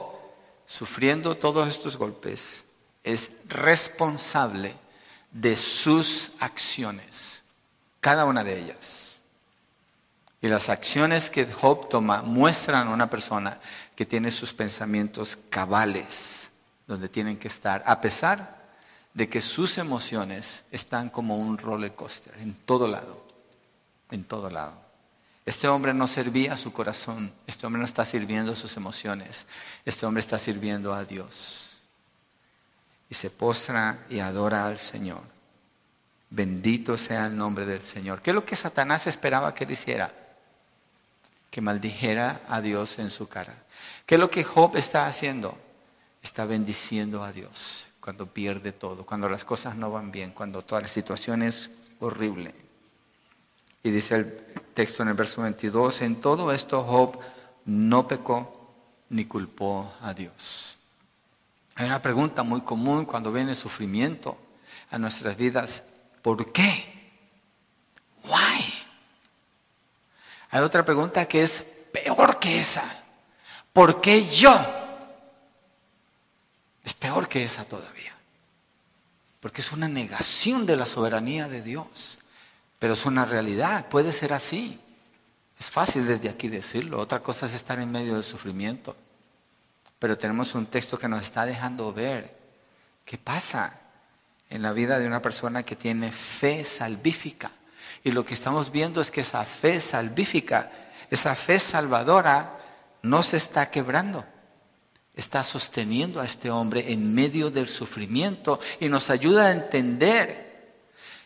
[0.66, 2.64] sufriendo todos estos golpes,
[3.04, 4.76] es responsable
[5.32, 7.44] de sus acciones,
[8.00, 9.18] cada una de ellas.
[10.42, 13.60] Y las acciones que Job toma muestran a una persona
[13.96, 16.50] que tiene sus pensamientos cabales,
[16.86, 18.62] donde tienen que estar, a pesar
[19.14, 23.26] de que sus emociones están como un roller coaster, en todo lado,
[24.12, 24.83] en todo lado.
[25.46, 29.46] Este hombre no servía a su corazón, este hombre no está sirviendo a sus emociones,
[29.84, 31.80] este hombre está sirviendo a Dios
[33.10, 35.22] y se postra y adora al Señor.
[36.30, 38.22] Bendito sea el nombre del Señor.
[38.22, 40.12] ¿Qué es lo que Satanás esperaba que él hiciera?
[41.52, 43.54] Que maldijera a Dios en su cara.
[44.06, 45.58] ¿Qué es lo que Job está haciendo?
[46.24, 50.82] Está bendiciendo a Dios cuando pierde todo, cuando las cosas no van bien, cuando toda
[50.82, 52.63] la situación es horrible.
[53.84, 54.38] Y dice el
[54.74, 57.20] texto en el verso 22, en todo esto Job
[57.66, 58.74] no pecó
[59.10, 60.78] ni culpó a Dios.
[61.76, 64.38] Hay una pregunta muy común cuando viene sufrimiento
[64.90, 65.84] a nuestras vidas.
[66.22, 67.12] ¿Por qué?
[68.24, 68.74] Why?
[70.52, 72.84] Hay otra pregunta que es peor que esa.
[73.74, 74.56] ¿Por qué yo?
[76.84, 78.16] Es peor que esa todavía.
[79.40, 82.20] Porque es una negación de la soberanía de Dios.
[82.84, 84.78] Pero es una realidad, puede ser así.
[85.58, 87.00] Es fácil desde aquí decirlo.
[87.00, 88.94] Otra cosa es estar en medio del sufrimiento.
[90.00, 92.36] Pero tenemos un texto que nos está dejando ver
[93.06, 93.80] qué pasa
[94.50, 97.52] en la vida de una persona que tiene fe salvífica.
[98.04, 100.70] Y lo que estamos viendo es que esa fe salvífica,
[101.10, 102.60] esa fe salvadora,
[103.02, 104.26] no se está quebrando.
[105.16, 110.43] Está sosteniendo a este hombre en medio del sufrimiento y nos ayuda a entender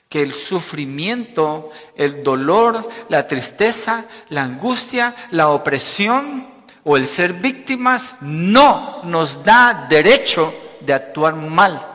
[0.10, 6.58] que el sufrimiento, el dolor, la tristeza, la angustia, la opresión,
[6.90, 11.86] o el ser víctimas no nos da derecho de actuar mal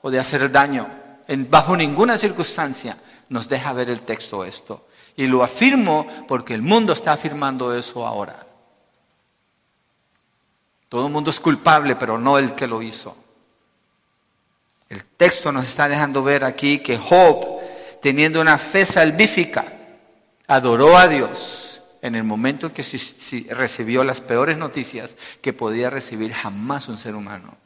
[0.00, 0.88] o de hacer daño.
[1.26, 2.96] En, bajo ninguna circunstancia
[3.30, 4.86] nos deja ver el texto esto.
[5.16, 8.46] Y lo afirmo porque el mundo está afirmando eso ahora.
[10.88, 13.16] Todo el mundo es culpable, pero no el que lo hizo.
[14.88, 17.60] El texto nos está dejando ver aquí que Job,
[18.00, 19.72] teniendo una fe salvífica,
[20.46, 26.32] adoró a Dios en el momento en que recibió las peores noticias que podía recibir
[26.32, 27.56] jamás un ser humano.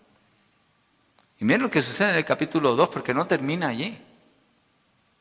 [1.38, 4.00] Y miren lo que sucede en el capítulo 2, porque no termina allí.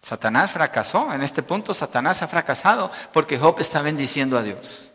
[0.01, 4.91] Satanás fracasó, en este punto Satanás ha fracasado porque Job está bendiciendo a Dios.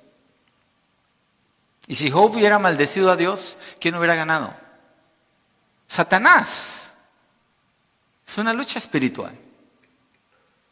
[1.87, 4.53] Y si Job hubiera maldecido a Dios, ¿quién hubiera ganado?
[5.87, 6.86] Satanás.
[8.27, 9.33] Es una lucha espiritual.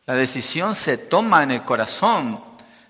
[0.07, 2.43] La decisión se toma en el corazón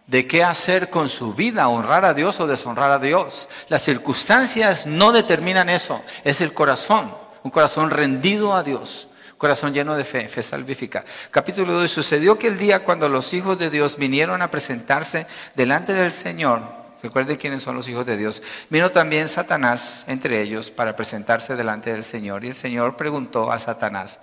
[0.06, 3.48] de qué hacer con su vida, honrar a Dios o deshonrar a Dios.
[3.68, 9.94] Las circunstancias no determinan eso, es el corazón, un corazón rendido a Dios, corazón lleno
[9.94, 11.04] de fe, fe salvífica.
[11.30, 15.94] Capítulo 2, sucedió que el día cuando los hijos de Dios vinieron a presentarse delante
[15.94, 16.62] del Señor,
[17.02, 21.92] recuerden quiénes son los hijos de Dios, vino también Satanás entre ellos para presentarse delante
[21.92, 24.20] del Señor y el Señor preguntó a Satanás,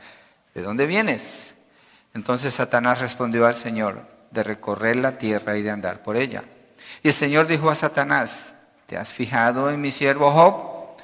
[0.54, 1.54] ¿de dónde vienes?
[2.14, 6.44] Entonces Satanás respondió al Señor, de recorrer la tierra y de andar por ella.
[7.04, 8.54] Y el Señor dijo a Satanás,
[8.86, 10.98] ¿te has fijado en mi siervo Job?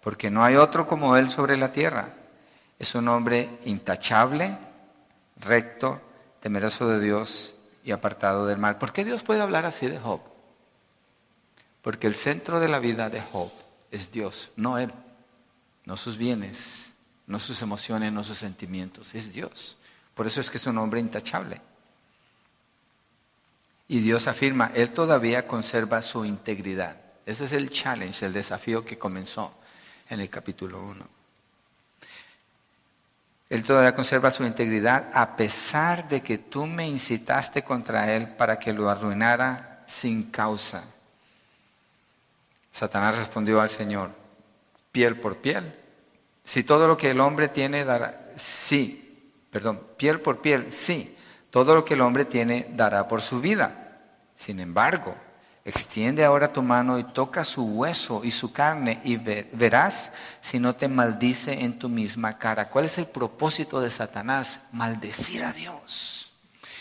[0.00, 2.08] Porque no hay otro como él sobre la tierra.
[2.78, 4.56] Es un hombre intachable,
[5.36, 6.00] recto,
[6.40, 8.78] temeroso de Dios y apartado del mal.
[8.78, 10.20] ¿Por qué Dios puede hablar así de Job?
[11.82, 13.50] Porque el centro de la vida de Job
[13.90, 14.92] es Dios, no él,
[15.84, 16.83] no sus bienes,
[17.26, 19.76] no sus emociones, no sus sentimientos, es Dios.
[20.14, 21.60] Por eso es que es un hombre intachable.
[23.88, 26.96] Y Dios afirma, Él todavía conserva su integridad.
[27.26, 29.52] Ese es el challenge, el desafío que comenzó
[30.08, 31.08] en el capítulo 1.
[33.50, 38.58] Él todavía conserva su integridad a pesar de que tú me incitaste contra Él para
[38.58, 40.82] que lo arruinara sin causa.
[42.72, 44.10] Satanás respondió al Señor,
[44.90, 45.72] piel por piel.
[46.44, 51.16] Si todo lo que el hombre tiene dará, sí, perdón, piel por piel, sí,
[51.50, 54.02] todo lo que el hombre tiene dará por su vida.
[54.36, 55.14] Sin embargo,
[55.64, 60.74] extiende ahora tu mano y toca su hueso y su carne y verás si no
[60.74, 62.68] te maldice en tu misma cara.
[62.68, 64.60] ¿Cuál es el propósito de Satanás?
[64.72, 66.32] Maldecir a Dios.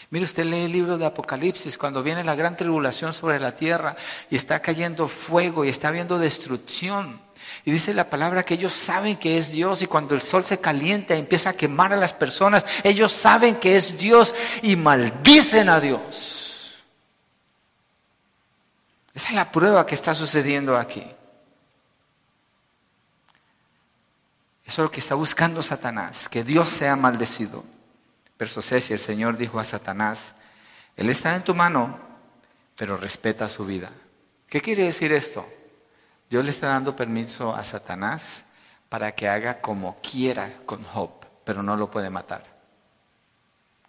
[0.09, 3.95] Mire, usted lee el libro de Apocalipsis cuando viene la gran tribulación sobre la tierra
[4.29, 7.19] y está cayendo fuego y está habiendo destrucción.
[7.65, 10.59] Y dice la palabra que ellos saben que es Dios y cuando el sol se
[10.59, 15.69] calienta y empieza a quemar a las personas, ellos saben que es Dios y maldicen
[15.69, 16.83] a Dios.
[19.13, 21.05] Esa es la prueba que está sucediendo aquí.
[24.65, 27.63] Eso es lo que está buscando Satanás, que Dios sea maldecido.
[28.37, 30.35] Verso 6, y el Señor dijo a Satanás,
[30.97, 31.97] Él está en tu mano,
[32.75, 33.91] pero respeta su vida.
[34.47, 35.47] ¿Qué quiere decir esto?
[36.33, 38.41] Dios le está dando permiso a Satanás
[38.89, 41.11] para que haga como quiera con Job,
[41.43, 42.43] pero no lo puede matar.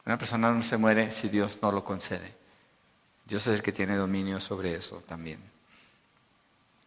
[0.05, 2.35] Una persona no se muere si Dios no lo concede.
[3.25, 5.41] Dios es el que tiene dominio sobre eso también.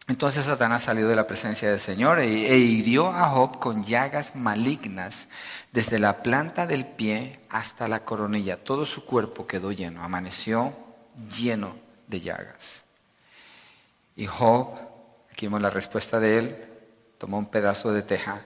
[0.06, 4.36] Entonces Satanás salió de la presencia del Señor e, e hirió a Job con llagas
[4.36, 5.26] malignas
[5.72, 8.62] desde la planta del pie hasta la coronilla.
[8.62, 10.72] Todo su cuerpo quedó lleno, amaneció
[11.36, 11.74] lleno
[12.06, 12.84] de llagas.
[14.14, 14.87] Y Job
[15.38, 16.56] Aquí la respuesta de él.
[17.16, 18.44] Tomó un pedazo de teja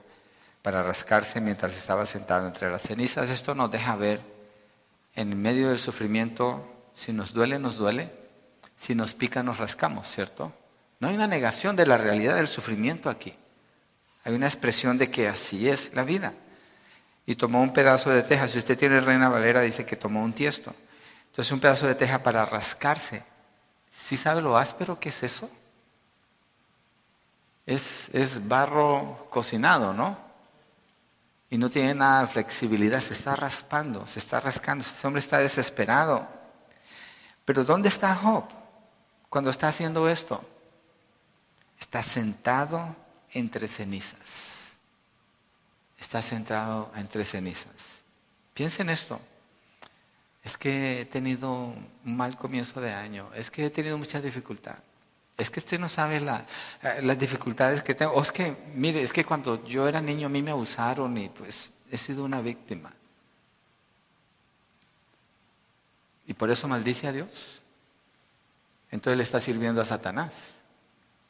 [0.61, 3.31] para rascarse mientras estaba sentado entre las cenizas.
[3.31, 4.21] Esto nos deja ver
[5.15, 8.11] en medio del sufrimiento, si nos duele, nos duele.
[8.77, 10.53] Si nos pica, nos rascamos, ¿cierto?
[10.99, 13.33] No hay una negación de la realidad del sufrimiento aquí.
[14.23, 16.35] Hay una expresión de que así es la vida.
[17.25, 18.47] Y tomó un pedazo de teja.
[18.47, 20.75] Si usted tiene Reina Valera, dice que tomó un tiesto.
[21.31, 23.23] Entonces un pedazo de teja para rascarse.
[23.91, 25.49] ¿Sí sabe lo áspero que es eso?
[27.65, 30.17] Es, barro cocinado, ¿no?
[31.49, 35.37] Y no tiene nada de flexibilidad, se está raspando, se está rascando, este hombre está
[35.37, 36.27] desesperado.
[37.45, 38.45] Pero ¿dónde está Job
[39.29, 40.43] cuando está haciendo esto?
[41.79, 42.95] Está sentado
[43.33, 44.73] entre cenizas.
[45.99, 48.01] Está sentado entre cenizas.
[48.53, 49.19] Piensen esto.
[50.43, 53.29] Es que he tenido un mal comienzo de año.
[53.33, 54.77] Es que he tenido mucha dificultad.
[55.37, 58.13] Es que usted no sabe eh, las dificultades que tengo.
[58.13, 61.29] O es que, mire, es que cuando yo era niño a mí me abusaron y
[61.29, 62.91] pues he sido una víctima.
[66.27, 67.61] Y por eso maldice a Dios.
[68.91, 70.53] Entonces le está sirviendo a Satanás.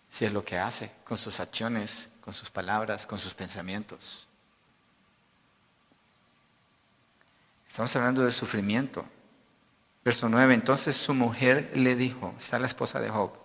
[0.09, 4.27] Si es lo que hace con sus acciones, con sus palabras, con sus pensamientos.
[7.67, 9.03] Estamos hablando del sufrimiento.
[10.03, 10.53] Verso 9.
[10.53, 13.42] Entonces su mujer le dijo, está la esposa de Job.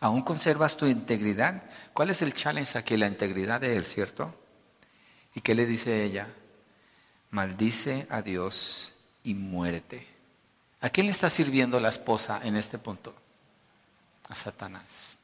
[0.00, 1.62] ¿Aún conservas tu integridad?
[1.92, 2.96] ¿Cuál es el challenge aquí?
[2.96, 4.34] La integridad de él, ¿cierto?
[5.34, 6.28] ¿Y qué le dice ella?
[7.30, 10.06] Maldice a Dios y muérete.
[10.80, 13.14] ¿A quién le está sirviendo la esposa en este punto?
[14.28, 15.16] A Satanás.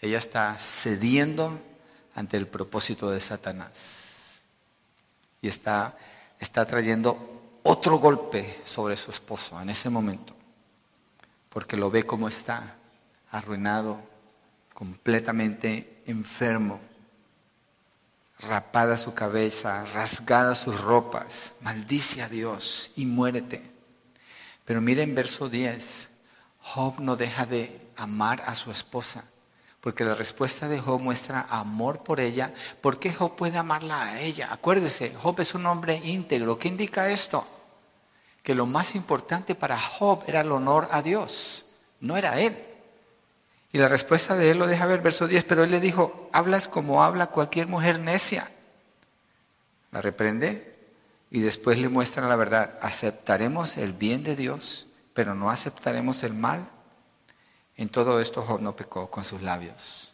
[0.00, 1.60] Ella está cediendo
[2.14, 4.38] ante el propósito de Satanás.
[5.42, 5.96] Y está,
[6.38, 10.34] está trayendo otro golpe sobre su esposo en ese momento.
[11.48, 12.76] Porque lo ve como está
[13.30, 14.00] arruinado,
[14.74, 16.80] completamente enfermo.
[18.48, 23.62] rapada su cabeza, rasgada sus ropas, maldice a Dios y muérete.
[24.64, 26.08] Pero miren verso 10,
[26.60, 29.24] Job no deja de amar a su esposa,
[29.82, 32.54] porque la respuesta de Job muestra amor por ella.
[32.80, 34.48] ¿Por qué Job puede amarla a ella?
[34.50, 36.58] Acuérdese, Job es un hombre íntegro.
[36.58, 37.46] ¿Qué indica esto?
[38.42, 41.66] Que lo más importante para Job era el honor a Dios,
[42.00, 42.69] no era él.
[43.72, 46.66] Y la respuesta de él lo deja ver, verso 10, pero él le dijo, hablas
[46.66, 48.50] como habla cualquier mujer necia.
[49.92, 50.76] La reprende
[51.30, 52.78] y después le muestra la verdad.
[52.82, 56.66] ¿Aceptaremos el bien de Dios, pero no aceptaremos el mal?
[57.76, 60.12] En todo esto Job no pecó con sus labios.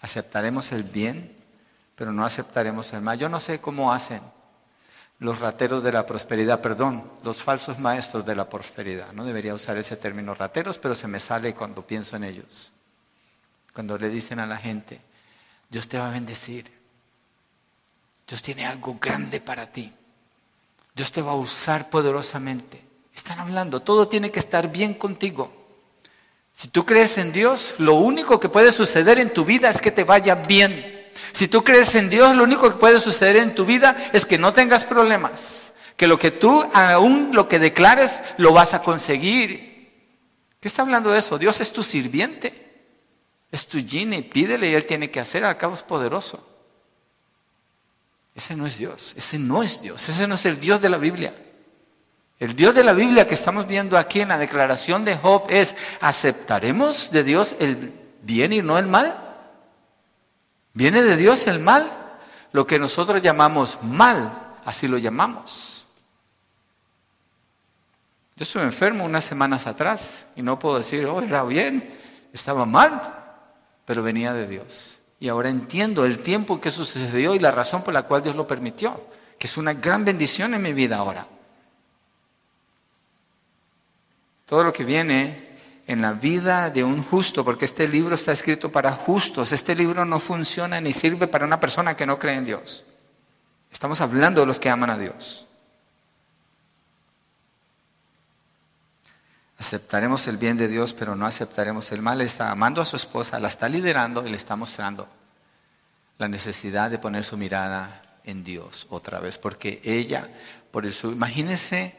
[0.00, 1.36] Aceptaremos el bien,
[1.94, 3.18] pero no aceptaremos el mal.
[3.18, 4.22] Yo no sé cómo hacen
[5.20, 9.12] los rateros de la prosperidad, perdón, los falsos maestros de la prosperidad.
[9.12, 12.70] No debería usar ese término rateros, pero se me sale cuando pienso en ellos.
[13.74, 15.00] Cuando le dicen a la gente,
[15.68, 16.70] Dios te va a bendecir.
[18.26, 19.92] Dios tiene algo grande para ti.
[20.94, 22.82] Dios te va a usar poderosamente.
[23.14, 25.52] Están hablando, todo tiene que estar bien contigo.
[26.54, 29.90] Si tú crees en Dios, lo único que puede suceder en tu vida es que
[29.90, 30.97] te vaya bien.
[31.32, 34.38] Si tú crees en Dios, lo único que puede suceder en tu vida es que
[34.38, 35.72] no tengas problemas.
[35.96, 39.68] Que lo que tú, aún lo que declares, lo vas a conseguir.
[40.60, 41.38] ¿Qué está hablando de eso?
[41.38, 42.66] Dios es tu sirviente.
[43.50, 44.22] Es tu genie.
[44.22, 45.44] Pídele y Él tiene que hacer.
[45.44, 46.46] Al cabo es poderoso.
[48.34, 49.14] Ese no es Dios.
[49.16, 50.08] Ese no es Dios.
[50.08, 51.34] Ese no es el Dios de la Biblia.
[52.38, 55.74] El Dios de la Biblia que estamos viendo aquí en la declaración de Job es,
[56.00, 59.27] ¿aceptaremos de Dios el bien y no el mal?
[60.78, 61.90] Viene de Dios el mal.
[62.52, 65.84] Lo que nosotros llamamos mal, así lo llamamos.
[68.36, 71.98] Yo estuve enfermo unas semanas atrás y no puedo decir, oh, era bien,
[72.32, 73.12] estaba mal,
[73.84, 75.00] pero venía de Dios.
[75.18, 78.36] Y ahora entiendo el tiempo en que sucedió y la razón por la cual Dios
[78.36, 79.04] lo permitió,
[79.36, 81.26] que es una gran bendición en mi vida ahora.
[84.46, 85.47] Todo lo que viene
[85.88, 89.52] en la vida de un justo, porque este libro está escrito para justos.
[89.52, 92.84] Este libro no funciona ni sirve para una persona que no cree en Dios.
[93.72, 95.46] Estamos hablando de los que aman a Dios.
[99.56, 102.20] Aceptaremos el bien de Dios, pero no aceptaremos el mal.
[102.20, 105.08] está amando a su esposa, la está liderando y le está mostrando
[106.18, 110.28] la necesidad de poner su mirada en Dios otra vez, porque ella,
[110.70, 111.98] por el su, imagínense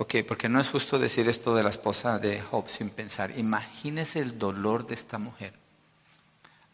[0.00, 3.36] Ok, porque no es justo decir esto de la esposa de Job sin pensar.
[3.36, 5.54] Imagínese el dolor de esta mujer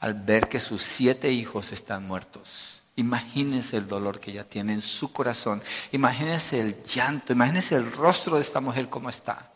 [0.00, 2.84] al ver que sus siete hijos están muertos.
[2.96, 5.62] Imagínese el dolor que ella tiene en su corazón.
[5.92, 7.32] Imagínese el llanto.
[7.32, 9.50] Imagínese el rostro de esta mujer cómo está.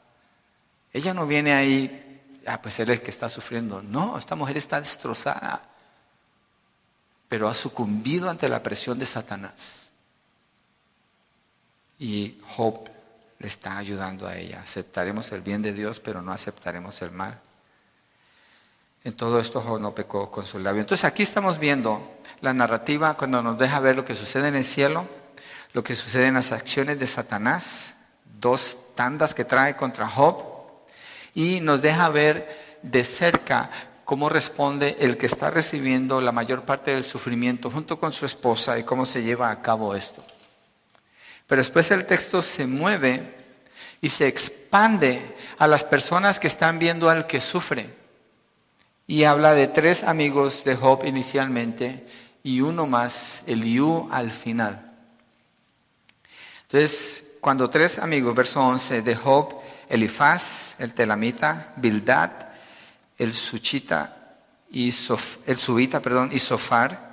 [0.90, 3.82] Ella no viene ahí, ah, pues él es el que está sufriendo.
[3.82, 5.62] No, esta mujer está destrozada.
[7.28, 9.88] Pero ha sucumbido ante la presión de Satanás.
[11.98, 12.88] Y Job
[13.38, 14.60] le está ayudando a ella.
[14.62, 17.38] Aceptaremos el bien de Dios, pero no aceptaremos el mal.
[19.04, 20.80] En todo esto Job no pecó con su labio.
[20.80, 24.64] Entonces aquí estamos viendo la narrativa cuando nos deja ver lo que sucede en el
[24.64, 25.06] cielo,
[25.72, 27.94] lo que sucede en las acciones de Satanás,
[28.40, 30.42] dos tandas que trae contra Job,
[31.34, 33.70] y nos deja ver de cerca
[34.04, 38.78] cómo responde el que está recibiendo la mayor parte del sufrimiento junto con su esposa
[38.78, 40.24] y cómo se lleva a cabo esto.
[41.48, 43.34] Pero después el texto se mueve
[44.00, 47.88] y se expande a las personas que están viendo al que sufre.
[49.06, 52.06] Y habla de tres amigos de Job inicialmente
[52.42, 54.92] y uno más, Eliú, al final.
[56.62, 59.58] Entonces, cuando tres amigos, verso 11, de Job,
[59.88, 62.30] Elifaz, el telamita, Bildad,
[63.16, 64.36] el suchita
[64.70, 64.94] y
[65.46, 67.07] el subita, perdón, y Sofar,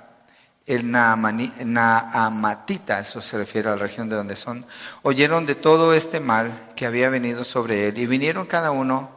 [0.66, 4.66] el Naamatita, eso se refiere a la región de donde son,
[5.02, 9.14] oyeron de todo este mal que había venido sobre él y vinieron cada uno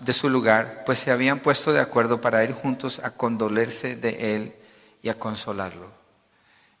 [0.00, 4.36] de su lugar, pues se habían puesto de acuerdo para ir juntos a condolerse de
[4.36, 4.54] él
[5.02, 5.90] y a consolarlo.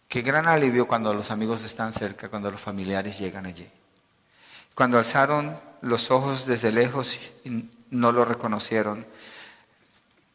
[0.08, 3.68] Qué gran alivio cuando los amigos están cerca, cuando los familiares llegan allí.
[4.74, 9.04] Cuando alzaron los ojos desde lejos y no lo reconocieron,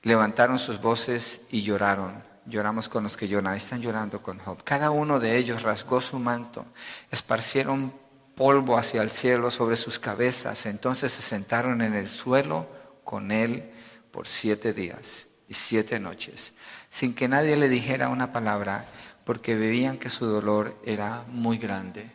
[0.03, 4.63] levantaron sus voces y lloraron lloramos con los que lloran, están llorando con Job.
[4.63, 6.65] Cada uno de ellos rasgó su manto,
[7.11, 7.93] esparcieron
[8.35, 12.67] polvo hacia el cielo sobre sus cabezas, entonces se sentaron en el suelo
[13.03, 13.71] con él
[14.11, 16.53] por siete días y siete noches,
[16.89, 18.85] sin que nadie le dijera una palabra,
[19.25, 22.11] porque veían que su dolor era muy grande.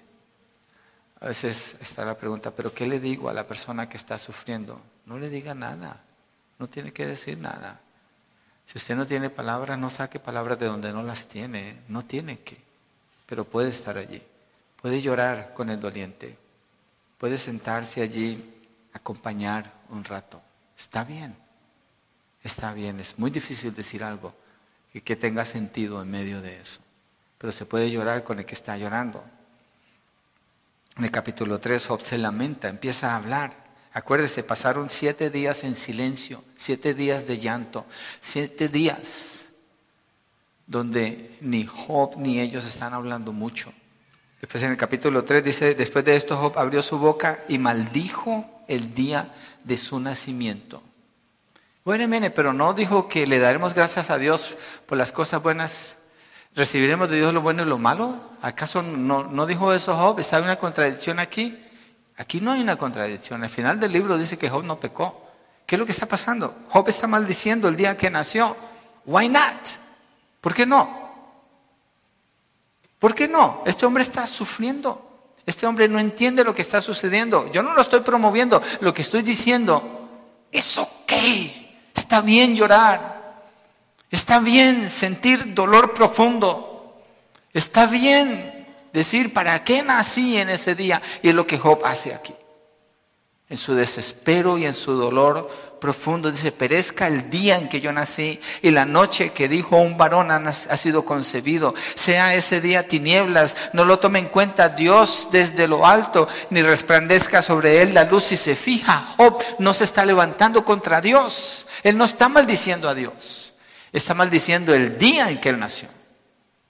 [1.20, 4.80] A veces está la pregunta, pero ¿qué le digo a la persona que está sufriendo?
[5.06, 6.04] No le diga nada,
[6.58, 7.80] no tiene que decir nada.
[8.66, 11.78] Si usted no tiene palabras, no saque palabras de donde no las tiene.
[11.88, 12.56] No tiene que,
[13.26, 14.22] pero puede estar allí.
[14.80, 16.36] Puede llorar con el doliente.
[17.18, 18.54] Puede sentarse allí,
[18.92, 20.40] acompañar un rato.
[20.76, 21.36] Está bien.
[22.42, 23.00] Está bien.
[23.00, 24.34] Es muy difícil decir algo
[24.92, 26.80] que, tenga sentido en medio de eso.
[27.38, 29.24] Pero se puede llorar con el que está llorando.
[30.96, 33.65] En el capítulo 3, Job se lamenta, empieza a hablar.
[33.96, 37.86] Acuérdese, pasaron siete días en silencio, siete días de llanto,
[38.20, 39.46] siete días
[40.66, 43.72] donde ni Job ni ellos están hablando mucho.
[44.38, 48.44] Después en el capítulo 3 dice, después de esto Job abrió su boca y maldijo
[48.68, 49.32] el día
[49.64, 50.82] de su nacimiento.
[51.82, 55.96] Bueno, mene, pero no dijo que le daremos gracias a Dios por las cosas buenas.
[56.54, 58.20] ¿Recibiremos de Dios lo bueno y lo malo?
[58.42, 60.20] ¿Acaso no, no dijo eso Job?
[60.20, 61.62] ¿Está una contradicción aquí?
[62.18, 63.42] Aquí no hay una contradicción.
[63.42, 65.22] Al final del libro dice que Job no pecó.
[65.66, 66.54] ¿Qué es lo que está pasando?
[66.68, 68.56] Job está maldiciendo el día que nació.
[69.04, 69.42] Why not?
[70.40, 71.06] ¿Por qué no?
[72.98, 73.62] ¿Por qué no?
[73.66, 75.02] Este hombre está sufriendo.
[75.44, 77.50] Este hombre no entiende lo que está sucediendo.
[77.52, 78.62] Yo no lo estoy promoviendo.
[78.80, 80.08] Lo que estoy diciendo
[80.50, 81.12] es ok.
[81.94, 83.42] Está bien llorar.
[84.10, 87.02] Está bien sentir dolor profundo.
[87.52, 88.55] Está bien
[88.96, 91.00] decir, ¿para qué nací en ese día?
[91.22, 92.34] Y es lo que Job hace aquí.
[93.48, 95.48] En su desespero y en su dolor
[95.80, 99.98] profundo dice, perezca el día en que yo nací y la noche que dijo un
[99.98, 101.74] varón ha, sido concebido.
[101.94, 107.42] Sea ese día tinieblas, no lo tome en cuenta Dios desde lo alto, ni resplandezca
[107.42, 109.14] sobre él la luz y se fija.
[109.18, 111.66] Job no se está levantando contra Dios.
[111.84, 113.54] Él no está maldiciendo a Dios.
[113.92, 115.88] Está maldiciendo el día en que él nació.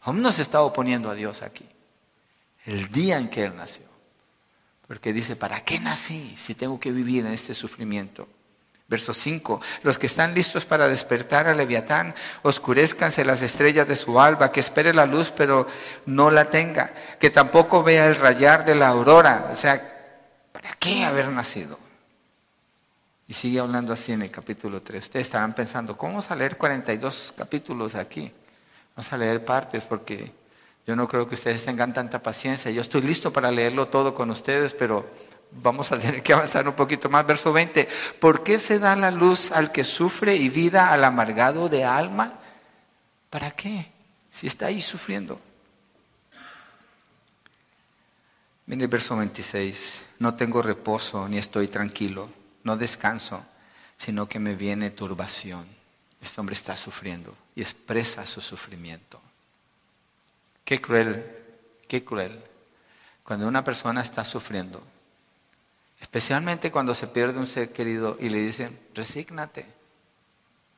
[0.00, 1.66] Job no se está oponiendo a Dios aquí
[2.66, 3.86] el día en que Él nació.
[4.86, 8.28] Porque dice, ¿para qué nací si tengo que vivir en este sufrimiento?
[8.88, 14.20] Verso 5, los que están listos para despertar a Leviatán, oscurezcanse las estrellas de su
[14.20, 15.66] alba, que espere la luz pero
[16.06, 19.48] no la tenga, que tampoco vea el rayar de la aurora.
[19.50, 21.80] O sea, ¿para qué haber nacido?
[23.26, 25.02] Y sigue hablando así en el capítulo 3.
[25.02, 28.32] Ustedes estarán pensando, ¿cómo vamos a leer 42 capítulos aquí?
[28.94, 30.32] Vamos a leer partes porque
[30.86, 32.70] yo no creo que ustedes tengan tanta paciencia.
[32.70, 35.04] Yo estoy listo para leerlo todo con ustedes, pero
[35.50, 37.26] vamos a tener que avanzar un poquito más.
[37.26, 37.88] Verso 20.
[38.20, 42.34] ¿Por qué se da la luz al que sufre y vida al amargado de alma?
[43.30, 43.90] ¿Para qué?
[44.30, 45.40] Si está ahí sufriendo.
[48.66, 50.04] Mire el verso 26.
[50.20, 52.28] No tengo reposo ni estoy tranquilo.
[52.62, 53.44] No descanso,
[53.96, 55.66] sino que me viene turbación.
[56.20, 59.20] Este hombre está sufriendo y expresa su sufrimiento.
[60.66, 61.24] Qué cruel,
[61.86, 62.42] qué cruel.
[63.22, 64.82] Cuando una persona está sufriendo,
[66.00, 69.64] especialmente cuando se pierde un ser querido y le dicen, resígnate,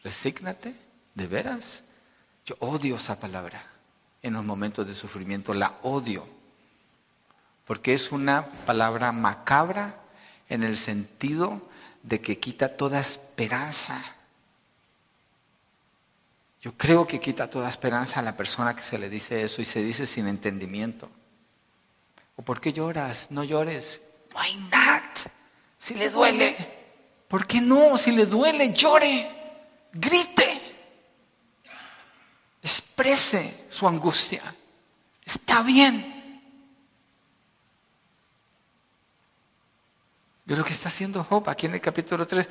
[0.05, 0.74] resígnate,
[1.14, 1.84] de veras.
[2.45, 3.64] Yo odio esa palabra
[4.22, 6.28] en los momentos de sufrimiento, la odio,
[7.64, 10.03] porque es una palabra macabra
[10.51, 11.66] en el sentido
[12.03, 14.05] de que quita toda esperanza
[16.61, 19.64] yo creo que quita toda esperanza a la persona que se le dice eso y
[19.64, 21.09] se dice sin entendimiento.
[22.36, 23.28] ¿O por qué lloras?
[23.30, 24.00] No llores.
[24.34, 25.30] Why not?
[25.76, 26.56] Si le duele.
[27.28, 27.96] ¿Por qué no?
[27.96, 29.28] Si le duele, llore.
[29.92, 30.61] Grite.
[32.62, 34.42] Exprese su angustia.
[35.24, 36.17] Está bien.
[40.49, 42.49] De lo que está haciendo Job aquí en el capítulo 3.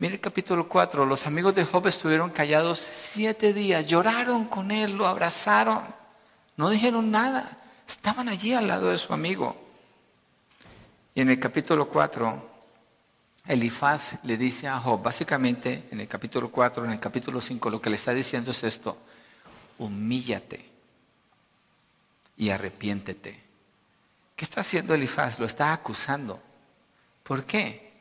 [0.00, 1.06] Mire el capítulo 4.
[1.06, 5.82] Los amigos de Job estuvieron callados siete días, lloraron con él, lo abrazaron,
[6.58, 9.56] no dijeron nada, estaban allí al lado de su amigo.
[11.14, 12.50] Y en el capítulo 4,
[13.46, 17.80] Elifaz le dice a Job, básicamente en el capítulo 4, en el capítulo 5, lo
[17.80, 18.98] que le está diciendo es esto,
[19.78, 20.68] humíllate
[22.36, 23.40] y arrepiéntete.
[24.36, 25.38] ¿Qué está haciendo Elifaz?
[25.38, 26.42] Lo está acusando.
[27.28, 27.92] ¿Por qué?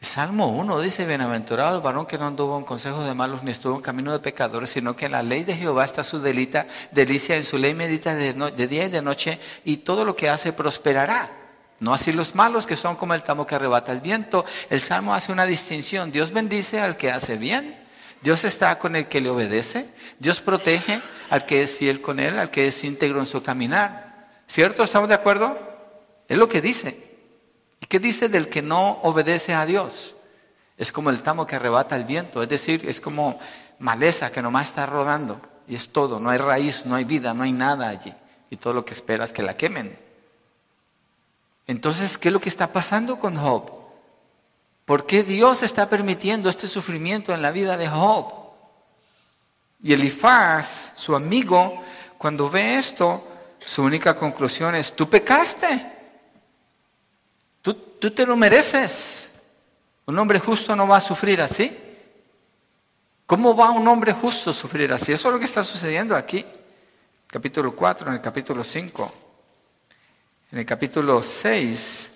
[0.00, 3.76] Salmo 1 dice, bienaventurado el varón que no anduvo en consejos de malos ni estuvo
[3.76, 7.36] en camino de pecadores, sino que en la ley de Jehová está su delita, delicia,
[7.36, 10.52] en su ley medita de, de, día y de noche, y todo lo que hace
[10.52, 11.30] prosperará.
[11.78, 14.44] No así los malos que son como el tamo que arrebata el viento.
[14.70, 16.10] El Salmo hace una distinción.
[16.10, 17.78] Dios bendice al que hace bien.
[18.22, 19.88] Dios está con el que le obedece.
[20.18, 21.00] Dios protege
[21.30, 24.42] al que es fiel con él, al que es íntegro en su caminar.
[24.48, 24.82] ¿Cierto?
[24.82, 25.56] ¿Estamos de acuerdo?
[26.26, 27.07] Es lo que dice.
[27.88, 30.14] ¿Y qué dice del que no obedece a Dios?
[30.76, 33.40] Es como el tamo que arrebata el viento, es decir, es como
[33.78, 37.44] maleza que nomás está rodando y es todo, no hay raíz, no hay vida, no
[37.44, 38.12] hay nada allí
[38.50, 39.98] y todo lo que esperas que la quemen.
[41.66, 43.72] Entonces, ¿qué es lo que está pasando con Job?
[44.84, 48.30] ¿Por qué Dios está permitiendo este sufrimiento en la vida de Job?
[49.82, 51.82] Y Elifaz, su amigo,
[52.18, 53.26] cuando ve esto,
[53.64, 55.97] su única conclusión es, tú pecaste.
[58.00, 59.30] Tú, te lo mereces.
[60.06, 61.76] Un hombre justo no va a sufrir así.
[63.26, 65.12] ¿Cómo va un hombre justo a sufrir así?
[65.12, 66.44] Eso es lo que está sucediendo aquí.
[67.26, 69.14] Capítulo 4, en el capítulo 5.
[70.52, 72.12] En el capítulo 6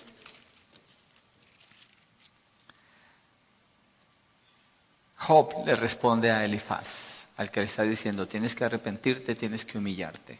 [5.23, 9.77] Job le responde a Elifaz, al que le está diciendo, tienes que arrepentirte, tienes que
[9.77, 10.39] humillarte.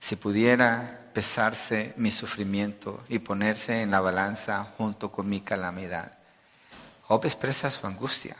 [0.00, 6.18] Si pudiera pesarse mi sufrimiento y ponerse en la balanza junto con mi calamidad.
[7.02, 8.36] Job expresa su angustia,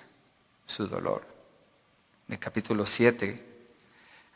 [0.67, 1.27] su dolor.
[2.29, 3.55] En el capítulo 7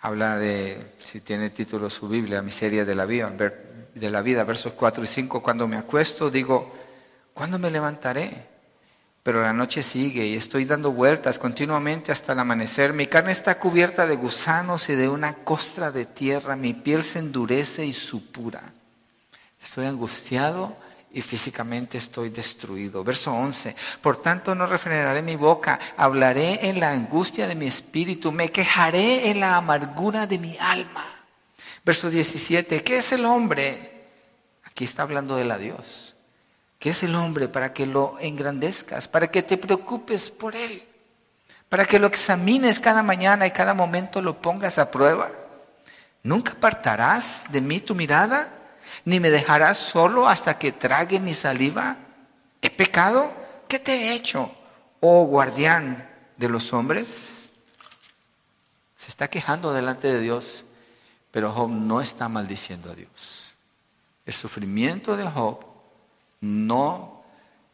[0.00, 4.72] habla de, si tiene título su Biblia, Miseria de la vida, de la vida versos
[4.72, 6.72] 4 y 5, cuando me acuesto digo,
[7.38, 8.48] ¿Cuándo me levantaré?
[9.28, 12.94] Pero la noche sigue y estoy dando vueltas continuamente hasta el amanecer.
[12.94, 16.56] Mi carne está cubierta de gusanos y de una costra de tierra.
[16.56, 18.72] Mi piel se endurece y supura.
[19.62, 20.78] Estoy angustiado
[21.12, 23.04] y físicamente estoy destruido.
[23.04, 23.76] Verso 11.
[24.00, 25.78] Por tanto no refrenaré mi boca.
[25.98, 28.32] Hablaré en la angustia de mi espíritu.
[28.32, 31.04] Me quejaré en la amargura de mi alma.
[31.84, 32.82] Verso 17.
[32.82, 34.06] ¿Qué es el hombre?
[34.64, 36.07] Aquí está hablando de la Dios
[36.78, 40.86] ¿Qué es el hombre para que lo engrandezcas, para que te preocupes por él,
[41.68, 45.30] para que lo examines cada mañana y cada momento lo pongas a prueba.
[46.22, 48.48] Nunca apartarás de mí tu mirada,
[49.04, 51.96] ni me dejarás solo hasta que trague mi saliva.
[52.62, 53.32] ¿He pecado?
[53.68, 54.54] ¿Qué te he hecho,
[55.00, 57.48] oh guardián de los hombres?
[58.96, 60.64] Se está quejando delante de Dios,
[61.30, 63.54] pero Job no está maldiciendo a Dios.
[64.24, 65.64] El sufrimiento de Job
[66.40, 67.22] no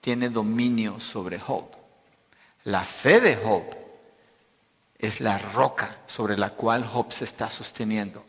[0.01, 1.65] tiene dominio sobre Job.
[2.65, 3.65] La fe de Job
[4.99, 8.25] es la roca sobre la cual Job se está sosteniendo.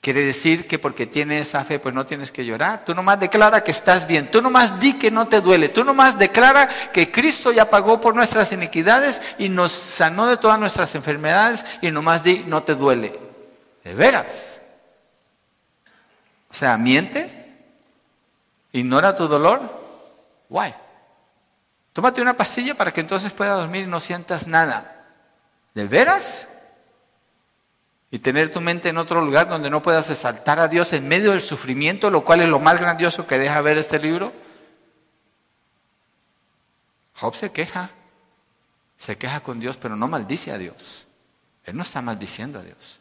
[0.00, 2.84] Quiere decir que porque tiene esa fe, pues no tienes que llorar.
[2.84, 4.30] Tú nomás declara que estás bien.
[4.30, 5.68] Tú nomás di que no te duele.
[5.68, 10.60] Tú nomás declara que Cristo ya pagó por nuestras iniquidades y nos sanó de todas
[10.60, 13.18] nuestras enfermedades y nomás di no te duele.
[13.82, 14.60] De veras.
[16.50, 17.35] O sea, miente
[18.72, 19.60] ¿Ignora tu dolor?
[20.48, 20.74] Why?
[21.92, 25.06] Tómate una pastilla para que entonces puedas dormir y no sientas nada.
[25.74, 26.46] ¿De veras?
[28.10, 31.30] Y tener tu mente en otro lugar donde no puedas exaltar a Dios en medio
[31.30, 34.32] del sufrimiento, lo cual es lo más grandioso que deja ver este libro.
[37.14, 37.90] Job se queja,
[38.98, 41.06] se queja con Dios, pero no maldice a Dios.
[41.64, 43.00] Él no está maldiciendo a Dios.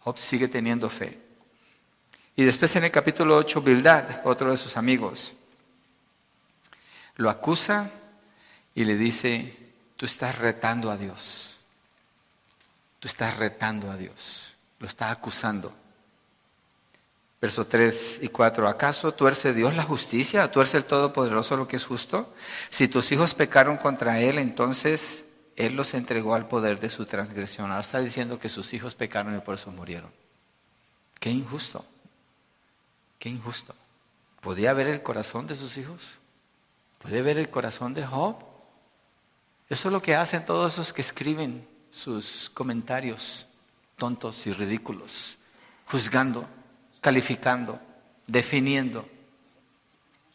[0.00, 1.29] Job sigue teniendo fe.
[2.40, 5.34] Y después en el capítulo 8, Bildad, otro de sus amigos,
[7.16, 7.90] lo acusa
[8.74, 9.58] y le dice,
[9.98, 11.58] tú estás retando a Dios.
[12.98, 14.54] Tú estás retando a Dios.
[14.78, 15.70] Lo está acusando.
[17.42, 18.68] Verso 3 y 4.
[18.68, 20.50] ¿Acaso tuerce Dios la justicia?
[20.50, 22.32] ¿Tuerce el Todopoderoso lo que es justo?
[22.70, 25.24] Si tus hijos pecaron contra Él, entonces
[25.56, 27.70] Él los entregó al poder de su transgresión.
[27.70, 30.10] Ahora está diciendo que sus hijos pecaron y por eso murieron.
[31.18, 31.84] Qué injusto.
[33.20, 33.74] Qué injusto.
[34.40, 36.14] ¿Podía ver el corazón de sus hijos?
[36.98, 38.36] ¿Puede ver el corazón de Job?
[39.68, 43.46] Eso es lo que hacen todos esos que escriben sus comentarios
[43.96, 45.36] tontos y ridículos,
[45.86, 46.48] juzgando,
[47.00, 47.78] calificando,
[48.26, 49.06] definiendo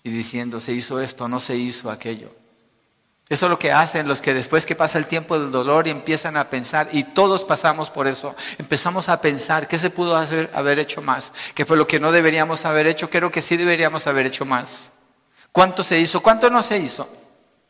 [0.04, 2.34] y diciendo se hizo esto, no se hizo aquello.
[3.28, 5.90] Eso es lo que hacen los que después que pasa el tiempo del dolor y
[5.90, 10.52] empiezan a pensar, y todos pasamos por eso, empezamos a pensar qué se pudo hacer,
[10.54, 14.06] haber hecho más, qué fue lo que no deberíamos haber hecho, creo que sí deberíamos
[14.06, 14.92] haber hecho más.
[15.52, 16.22] ¿Cuánto se hizo?
[16.22, 17.10] ¿Cuánto no se hizo?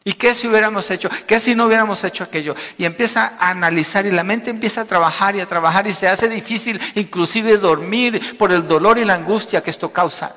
[0.03, 1.09] ¿Y qué si hubiéramos hecho?
[1.25, 2.53] ¿Qué si no hubiéramos hecho aquello?
[2.77, 6.07] Y empieza a analizar y la mente empieza a trabajar y a trabajar y se
[6.07, 10.35] hace difícil inclusive dormir por el dolor y la angustia que esto causa.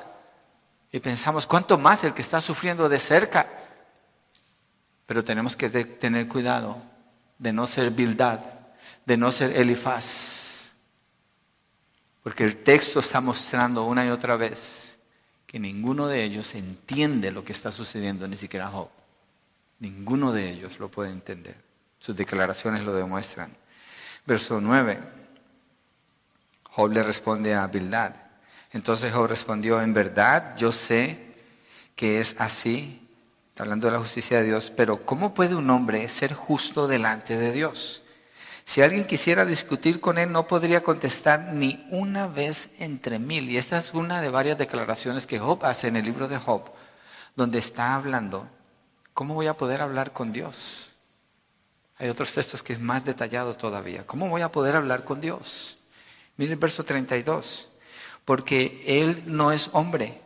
[0.91, 3.58] Y pensamos, ¿cuánto más el que está sufriendo de cerca?
[5.09, 6.79] Pero tenemos que tener cuidado
[7.39, 8.41] de no ser Bildad,
[9.07, 10.65] de no ser Elifaz.
[12.21, 14.93] Porque el texto está mostrando una y otra vez
[15.47, 18.89] que ninguno de ellos entiende lo que está sucediendo, ni siquiera Job.
[19.79, 21.55] Ninguno de ellos lo puede entender.
[21.97, 23.51] Sus declaraciones lo demuestran.
[24.27, 24.99] Verso 9.
[26.65, 28.13] Job le responde a Bildad.
[28.73, 31.33] Entonces Job respondió, en verdad yo sé
[31.95, 32.98] que es así
[33.59, 37.51] hablando de la justicia de Dios, pero ¿cómo puede un hombre ser justo delante de
[37.51, 38.03] Dios?
[38.63, 43.49] Si alguien quisiera discutir con él, no podría contestar ni una vez entre mil.
[43.49, 46.71] Y esta es una de varias declaraciones que Job hace en el libro de Job,
[47.35, 48.47] donde está hablando,
[49.13, 50.91] ¿cómo voy a poder hablar con Dios?
[51.97, 54.05] Hay otros textos que es más detallado todavía.
[54.05, 55.79] ¿Cómo voy a poder hablar con Dios?
[56.37, 57.67] Mire el verso 32.
[58.23, 60.21] Porque Él no es hombre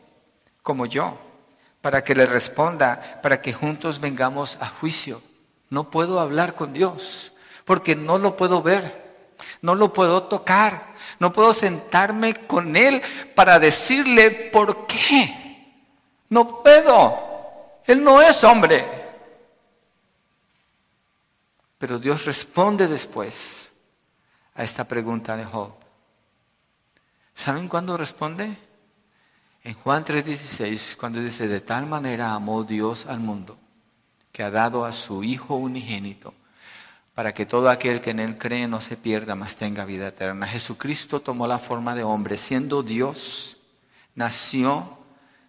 [0.61, 1.17] como yo,
[1.83, 5.21] para que le responda, para que juntos vengamos a juicio.
[5.69, 7.33] No puedo hablar con Dios,
[7.65, 9.03] porque no lo puedo ver,
[9.61, 13.01] no lo puedo tocar, no puedo sentarme con Él
[13.35, 15.75] para decirle por qué.
[16.29, 17.19] No puedo.
[17.85, 18.85] Él no es hombre.
[21.77, 23.67] Pero Dios responde después
[24.55, 25.73] a esta pregunta de Job.
[27.35, 28.55] ¿Saben cuándo responde?
[29.63, 33.57] En Juan 3:16, cuando dice, de tal manera amó Dios al mundo,
[34.33, 36.33] que ha dado a su Hijo unigénito,
[37.13, 40.47] para que todo aquel que en Él cree no se pierda, mas tenga vida eterna.
[40.47, 43.57] Jesucristo tomó la forma de hombre, siendo Dios,
[44.15, 44.97] nació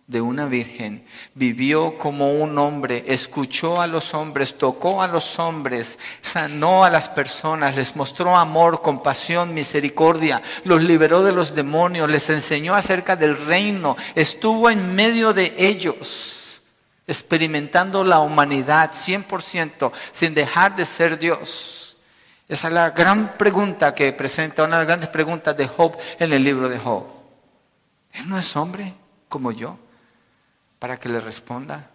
[0.07, 5.99] de una virgen, vivió como un hombre, escuchó a los hombres, tocó a los hombres,
[6.21, 12.29] sanó a las personas, les mostró amor, compasión, misericordia, los liberó de los demonios, les
[12.29, 16.61] enseñó acerca del reino, estuvo en medio de ellos,
[17.07, 21.97] experimentando la humanidad 100% sin dejar de ser Dios.
[22.47, 26.31] Esa es la gran pregunta que presenta, una de las grandes preguntas de Job en
[26.31, 27.07] el libro de Job.
[28.13, 28.93] Él no es hombre
[29.31, 29.79] como yo
[30.85, 31.89] para que le responda?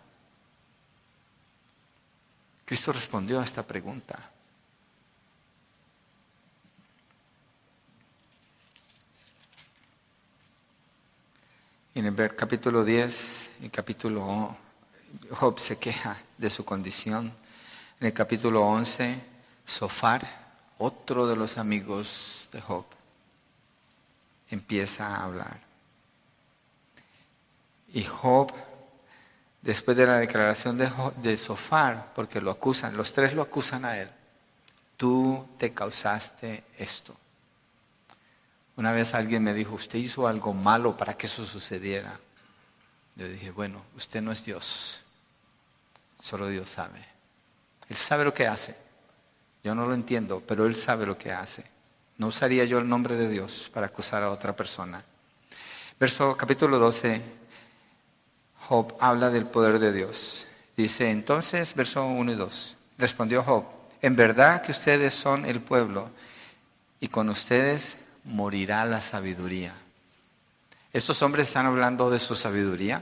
[2.66, 4.18] Cristo respondió a esta pregunta.
[11.94, 14.58] En el capítulo 10, en el capítulo
[15.34, 17.32] Job se queja de su condición.
[18.00, 19.22] En el capítulo 11,
[19.68, 20.28] Sofar,
[20.80, 22.86] otro de los amigos de Job,
[24.50, 25.62] empieza a hablar.
[27.94, 28.52] Y Job
[29.70, 34.10] después de la declaración de, Sofar, porque lo acusan, los tres lo acusan a él,
[34.98, 37.16] tú te causaste esto.
[38.78, 42.20] Una vez alguien me dijo, usted hizo algo malo para que eso sucediera.
[43.16, 45.02] Yo dije, bueno, usted no es Dios,
[46.20, 47.06] solo Dios sabe.
[47.90, 48.76] Él sabe lo que hace.
[49.64, 51.64] Yo no lo entiendo, pero Él sabe lo que hace.
[52.18, 55.04] No usaría yo el nombre de Dios para acusar a otra persona.
[56.00, 57.39] Verso capítulo 12,
[58.70, 60.46] Job habla del poder de Dios.
[60.78, 63.66] Dice entonces, verso 1 y 2, respondió Job,
[64.00, 66.12] en verdad que ustedes son el pueblo
[67.00, 69.74] y con ustedes morirá la sabiduría.
[70.94, 73.02] Estos hombres están hablando de su sabiduría,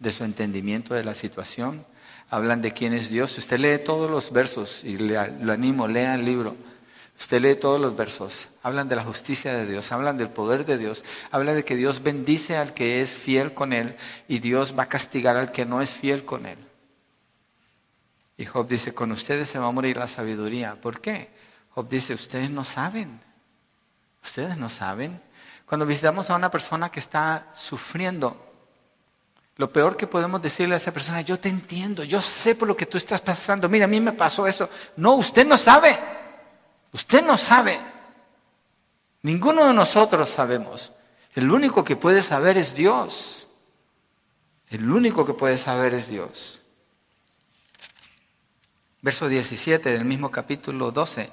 [0.00, 1.86] de su entendimiento de la situación,
[2.28, 3.38] hablan de quién es Dios.
[3.38, 6.56] Usted lee todos los versos y lo animo, lea el libro.
[7.18, 10.76] Usted lee todos los versos, hablan de la justicia de Dios, hablan del poder de
[10.76, 13.96] Dios, habla de que Dios bendice al que es fiel con Él
[14.28, 16.58] y Dios va a castigar al que no es fiel con Él.
[18.36, 20.78] Y Job dice, con ustedes se va a morir la sabiduría.
[20.78, 21.30] ¿Por qué?
[21.70, 23.18] Job dice, ustedes no saben,
[24.22, 25.20] ustedes no saben.
[25.64, 28.36] Cuando visitamos a una persona que está sufriendo,
[29.56, 32.76] lo peor que podemos decirle a esa persona, yo te entiendo, yo sé por lo
[32.76, 34.68] que tú estás pasando, mira, a mí me pasó eso.
[34.96, 35.98] No, usted no sabe.
[36.92, 37.78] Usted no sabe.
[39.22, 40.92] Ninguno de nosotros sabemos.
[41.34, 43.46] El único que puede saber es Dios.
[44.68, 46.60] El único que puede saber es Dios.
[49.02, 51.30] Verso 17 del mismo capítulo 12.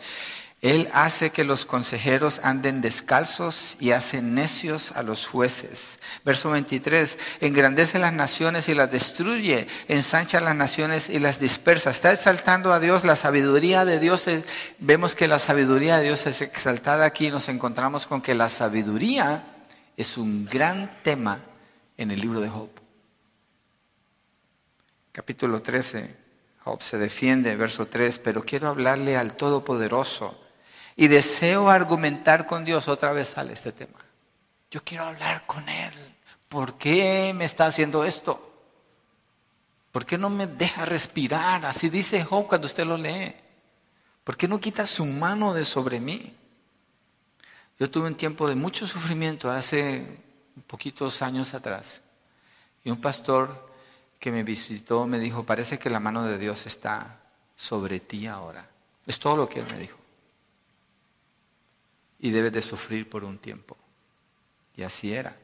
[0.63, 5.99] Él hace que los consejeros anden descalzos y hace necios a los jueces.
[6.23, 11.91] Verso 23, engrandece las naciones y las destruye, ensancha las naciones y las dispersa.
[11.91, 14.25] Está exaltando a Dios, la sabiduría de Dios.
[14.79, 17.29] vemos que la sabiduría de Dios es exaltada aquí.
[17.29, 19.43] Nos encontramos con que la sabiduría
[19.97, 21.43] es un gran tema
[21.97, 22.69] en el libro de Job.
[25.11, 26.15] Capítulo 13,
[26.63, 30.39] Job se defiende, verso 3, pero quiero hablarle al Todopoderoso
[30.95, 33.99] y deseo argumentar con Dios, otra vez sale este tema.
[34.69, 35.93] Yo quiero hablar con Él.
[36.49, 38.51] ¿Por qué me está haciendo esto?
[39.91, 41.65] ¿Por qué no me deja respirar?
[41.65, 43.35] Así dice Job cuando usted lo lee.
[44.23, 46.35] ¿Por qué no quita su mano de sobre mí?
[47.79, 50.19] Yo tuve un tiempo de mucho sufrimiento hace
[50.67, 52.01] poquitos años atrás.
[52.83, 53.71] Y un pastor
[54.19, 57.19] que me visitó me dijo, parece que la mano de Dios está
[57.55, 58.67] sobre ti ahora.
[59.05, 60.02] Es todo lo que él me dijo
[62.23, 63.75] y debes de sufrir por un tiempo.
[64.77, 65.35] Y así era.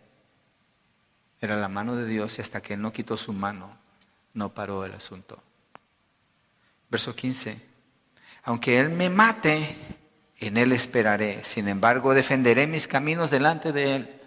[1.42, 3.78] Era la mano de Dios y hasta que Él no quitó su mano,
[4.34, 5.44] no paró el asunto.
[6.90, 7.60] Verso 15.
[8.44, 9.76] Aunque Él me mate,
[10.40, 11.44] en Él esperaré.
[11.44, 14.22] Sin embargo, defenderé mis caminos delante de Él.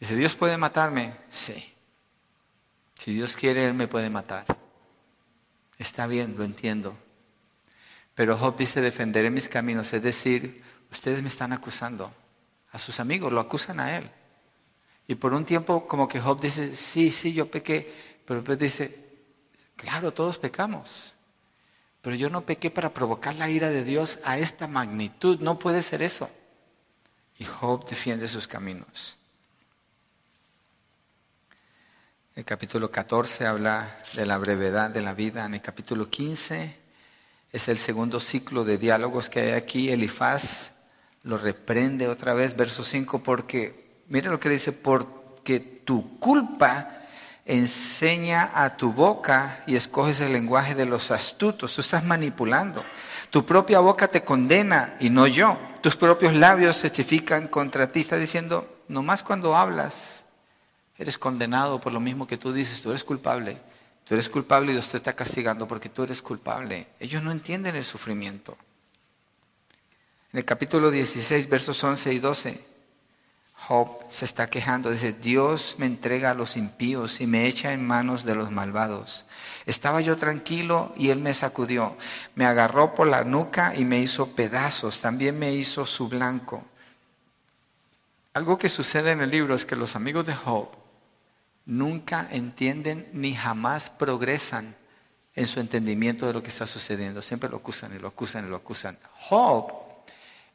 [0.00, 1.12] Dice, ¿Dios puede matarme?
[1.28, 1.74] Sí.
[2.94, 4.46] Si Dios quiere, Él me puede matar.
[5.76, 6.96] Está bien, lo entiendo.
[8.14, 12.12] Pero Job dice, defenderé mis caminos, es decir, ustedes me están acusando.
[12.72, 14.10] A sus amigos lo acusan a él.
[15.06, 19.08] Y por un tiempo como que Job dice, sí, sí, yo pequé, pero después dice,
[19.76, 21.14] claro, todos pecamos.
[22.02, 25.82] Pero yo no pequé para provocar la ira de Dios a esta magnitud, no puede
[25.82, 26.30] ser eso.
[27.38, 29.16] Y Job defiende sus caminos.
[32.34, 35.44] El capítulo 14 habla de la brevedad de la vida.
[35.44, 36.76] En el capítulo 15
[37.50, 39.90] es el segundo ciclo de diálogos que hay aquí.
[39.90, 40.70] Elifaz
[41.22, 46.98] lo reprende otra vez, verso 5, porque, mire lo que dice, porque tu culpa
[47.48, 51.74] enseña a tu boca y escoges el lenguaje de los astutos.
[51.74, 52.84] Tú estás manipulando.
[53.30, 55.58] Tu propia boca te condena y no yo.
[55.80, 58.00] Tus propios labios testifican contra ti.
[58.00, 60.24] Está diciendo, nomás cuando hablas,
[60.98, 62.82] eres condenado por lo mismo que tú dices.
[62.82, 63.58] Tú eres culpable.
[64.04, 66.86] Tú eres culpable y Dios te está castigando porque tú eres culpable.
[67.00, 68.58] Ellos no entienden el sufrimiento.
[70.32, 72.64] En el capítulo 16, versos 11 y 12,
[73.54, 77.86] Job se está quejando, dice, Dios me entrega a los impíos y me echa en
[77.86, 79.24] manos de los malvados.
[79.64, 81.96] Estaba yo tranquilo y él me sacudió,
[82.34, 86.62] me agarró por la nuca y me hizo pedazos, también me hizo su blanco.
[88.34, 90.68] Algo que sucede en el libro es que los amigos de Job
[91.64, 94.76] nunca entienden ni jamás progresan
[95.34, 97.22] en su entendimiento de lo que está sucediendo.
[97.22, 98.98] Siempre lo acusan y lo acusan y lo acusan.
[99.28, 99.87] Job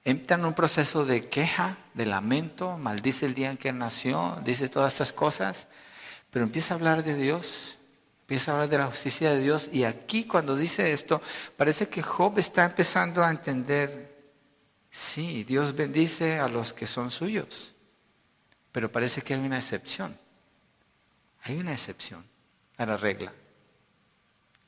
[0.05, 4.69] entra en un proceso de queja, de lamento, maldice el día en que nació, dice
[4.69, 5.67] todas estas cosas,
[6.29, 7.77] pero empieza a hablar de Dios,
[8.21, 9.69] empieza a hablar de la justicia de Dios.
[9.71, 11.21] Y aquí cuando dice esto,
[11.55, 14.33] parece que Job está empezando a entender,
[14.89, 17.75] sí, Dios bendice a los que son suyos,
[18.71, 20.17] pero parece que hay una excepción,
[21.43, 22.25] hay una excepción
[22.77, 23.31] a la regla,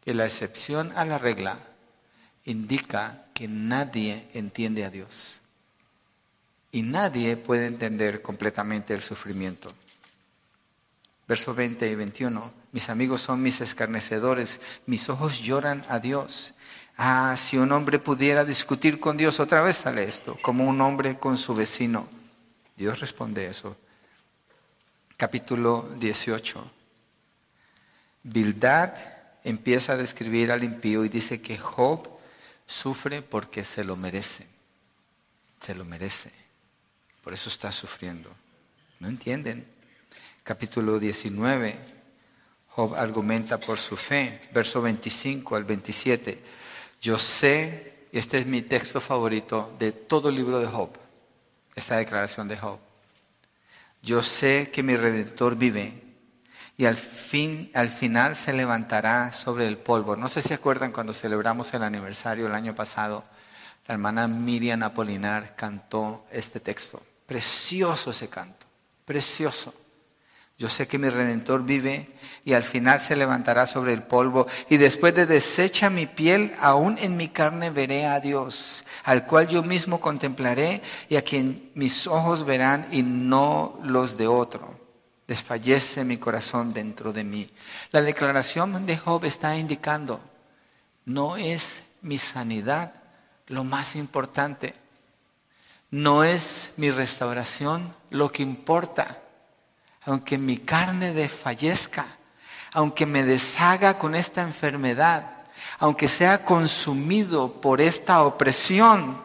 [0.02, 1.60] que la excepción a la regla
[2.46, 5.41] indica que nadie entiende a Dios.
[6.72, 9.72] Y nadie puede entender completamente el sufrimiento.
[11.28, 12.54] Versos 20 y 21.
[12.72, 16.54] Mis amigos son mis escarnecedores, mis ojos lloran a Dios.
[16.98, 21.18] Ah, si un hombre pudiera discutir con Dios, otra vez sale esto, como un hombre
[21.18, 22.08] con su vecino.
[22.78, 23.76] Dios responde eso.
[25.18, 26.72] Capítulo 18.
[28.24, 28.93] Bildad
[29.43, 32.14] empieza a describir al impío y dice que Job
[32.66, 34.47] Sufre porque se lo merece.
[35.59, 36.32] Se lo merece.
[37.24, 38.30] Por eso está sufriendo.
[38.99, 39.66] ¿No entienden?
[40.43, 41.76] Capítulo 19.
[42.70, 44.39] Job argumenta por su fe.
[44.53, 46.39] Verso 25 al 27.
[47.01, 50.89] Yo sé, y este es mi texto favorito de todo el libro de Job,
[51.76, 52.80] esta declaración de Job.
[54.01, 56.05] Yo sé que mi redentor vive
[56.78, 60.16] y al, fin, al final se levantará sobre el polvo.
[60.16, 63.24] No sé si acuerdan cuando celebramos el aniversario el año pasado,
[63.88, 67.02] la hermana Miriam Apolinar cantó este texto.
[67.26, 68.66] Precioso ese canto,
[69.06, 69.74] precioso.
[70.58, 72.16] Yo sé que mi redentor vive
[72.46, 76.98] y al final se levantará sobre el polvo y después de deshecha mi piel, aún
[76.98, 82.08] en mi carne veré a Dios, al cual yo mismo contemplaré y a quien mis
[82.08, 84.75] ojos verán y no los de otro
[85.28, 87.50] desfallece mi corazón dentro de mí.
[87.92, 90.22] La declaración de Job está indicando,
[91.06, 92.94] no es mi sanidad
[93.48, 94.76] lo más importante,
[95.92, 99.22] no es mi restauración lo que importa,
[100.04, 102.06] aunque mi carne desfallezca,
[102.72, 105.32] aunque me deshaga con esta enfermedad,
[105.80, 109.24] aunque sea consumido por esta opresión,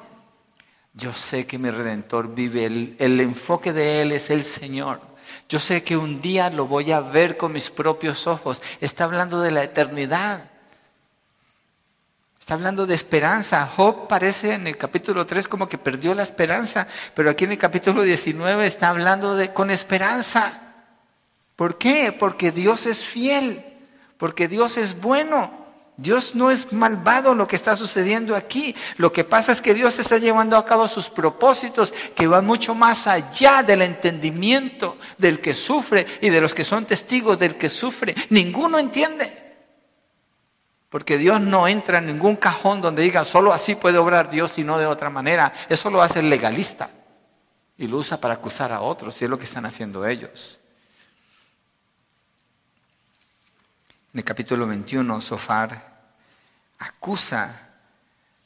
[0.95, 5.10] yo sé que mi redentor vive, el, el enfoque de Él es el Señor.
[5.51, 8.63] Yo sé que un día lo voy a ver con mis propios ojos.
[8.81, 10.45] Está hablando de la eternidad.
[12.39, 13.67] Está hablando de esperanza.
[13.67, 16.87] Job parece en el capítulo 3 como que perdió la esperanza,
[17.17, 20.53] pero aquí en el capítulo 19 está hablando de con esperanza.
[21.57, 22.13] ¿Por qué?
[22.17, 23.65] Porque Dios es fiel,
[24.19, 25.60] porque Dios es bueno.
[26.01, 28.75] Dios no es malvado lo que está sucediendo aquí.
[28.97, 32.75] Lo que pasa es que Dios está llevando a cabo sus propósitos que van mucho
[32.75, 37.69] más allá del entendimiento del que sufre y de los que son testigos del que
[37.69, 38.15] sufre.
[38.31, 39.31] Ninguno entiende.
[40.89, 44.65] Porque Dios no entra en ningún cajón donde diga solo así puede obrar Dios y
[44.65, 45.53] no de otra manera.
[45.69, 46.89] Eso lo hace el legalista
[47.77, 50.59] y lo usa para acusar a otros y es lo que están haciendo ellos.
[54.15, 55.90] En el capítulo 21, Sofar
[56.81, 57.69] acusa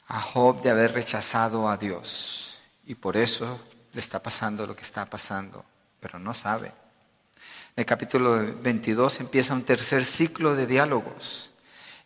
[0.07, 3.59] a Job de haber rechazado a Dios y por eso
[3.93, 5.65] le está pasando lo que está pasando,
[5.99, 6.67] pero no sabe.
[6.67, 11.51] En el capítulo 22 empieza un tercer ciclo de diálogos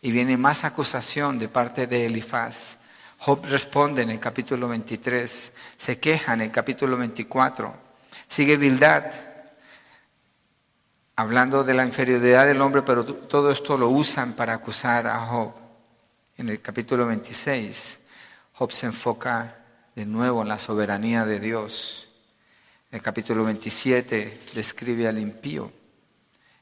[0.00, 2.78] y viene más acusación de parte de Elifaz.
[3.18, 7.74] Job responde en el capítulo 23, se queja en el capítulo 24,
[8.26, 9.04] sigue Bildad
[11.16, 15.59] hablando de la inferioridad del hombre, pero todo esto lo usan para acusar a Job.
[16.40, 17.98] En el capítulo 26,
[18.54, 19.56] Job se enfoca
[19.94, 22.08] de nuevo en la soberanía de Dios.
[22.90, 25.70] En el capítulo 27 describe al impío.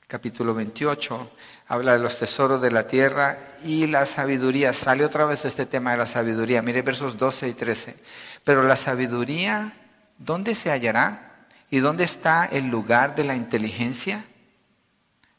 [0.09, 1.31] Capítulo 28
[1.69, 4.73] habla de los tesoros de la tierra y la sabiduría.
[4.73, 6.61] Sale otra vez este tema de la sabiduría.
[6.61, 7.95] Mire versos 12 y 13.
[8.43, 9.75] Pero la sabiduría,
[10.19, 11.47] ¿dónde se hallará?
[11.71, 14.25] ¿Y dónde está el lugar de la inteligencia?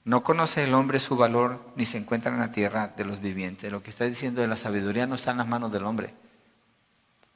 [0.09, 3.71] No conoce el hombre su valor ni se encuentra en la tierra de los vivientes.
[3.71, 6.15] Lo que está diciendo de la sabiduría no está en las manos del hombre.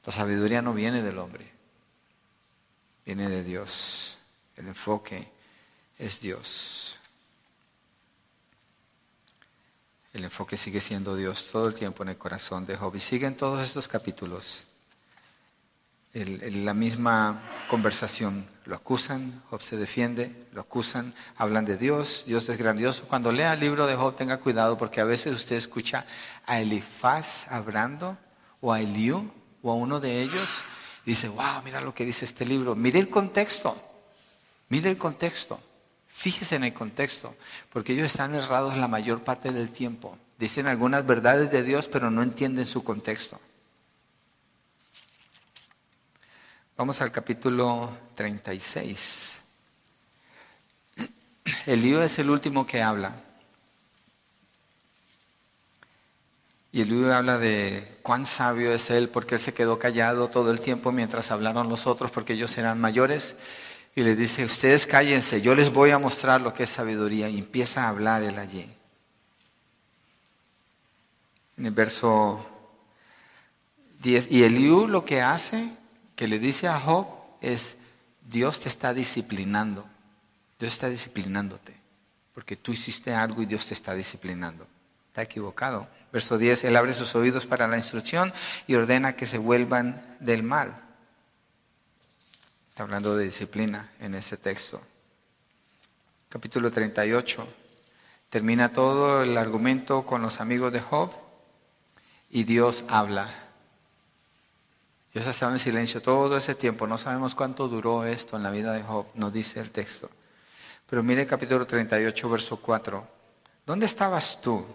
[0.04, 1.52] La sabiduría no viene del hombre,
[3.06, 4.18] viene de Dios.
[4.56, 5.30] El enfoque
[6.00, 6.96] es Dios.
[10.12, 12.96] El enfoque sigue siendo Dios todo el tiempo en el corazón de Job.
[12.96, 14.66] Y siguen todos estos capítulos
[16.12, 18.44] la misma conversación.
[18.64, 23.04] Lo acusan, Job se defiende, lo acusan, hablan de Dios, Dios es grandioso.
[23.06, 26.06] Cuando lea el libro de Job tenga cuidado porque a veces usted escucha
[26.46, 28.16] a Elifaz hablando
[28.60, 29.30] o a Eliú
[29.62, 30.64] o a uno de ellos
[31.04, 32.74] y dice, wow, mira lo que dice este libro.
[32.74, 33.76] Mire el contexto,
[34.70, 35.60] mire el contexto,
[36.08, 37.34] fíjese en el contexto,
[37.70, 40.16] porque ellos están errados la mayor parte del tiempo.
[40.38, 43.38] Dicen algunas verdades de Dios pero no entienden su contexto.
[46.76, 49.34] Vamos al capítulo 36.
[51.66, 53.14] Elío es el último que habla.
[56.72, 60.60] Y Elío habla de cuán sabio es él, porque él se quedó callado todo el
[60.60, 63.36] tiempo mientras hablaron los otros, porque ellos eran mayores.
[63.94, 67.28] Y le dice, ustedes cállense, yo les voy a mostrar lo que es sabiduría.
[67.28, 68.68] Y empieza a hablar él allí.
[71.56, 72.44] En el verso
[74.02, 75.83] 10, y Eliú lo que hace
[76.16, 77.06] que le dice a Job
[77.40, 77.76] es,
[78.28, 79.84] Dios te está disciplinando,
[80.58, 81.74] Dios está disciplinándote,
[82.32, 84.66] porque tú hiciste algo y Dios te está disciplinando.
[85.08, 85.86] Está equivocado.
[86.12, 88.32] Verso 10, Él abre sus oídos para la instrucción
[88.66, 90.74] y ordena que se vuelvan del mal.
[92.70, 94.82] Está hablando de disciplina en ese texto.
[96.28, 97.46] Capítulo 38.
[98.28, 101.14] Termina todo el argumento con los amigos de Job
[102.28, 103.43] y Dios habla
[105.14, 106.88] Dios ha estado en silencio todo ese tiempo.
[106.88, 110.10] No sabemos cuánto duró esto en la vida de Job, nos dice el texto.
[110.90, 113.06] Pero mire el capítulo 38, verso 4.
[113.64, 114.66] ¿Dónde estabas tú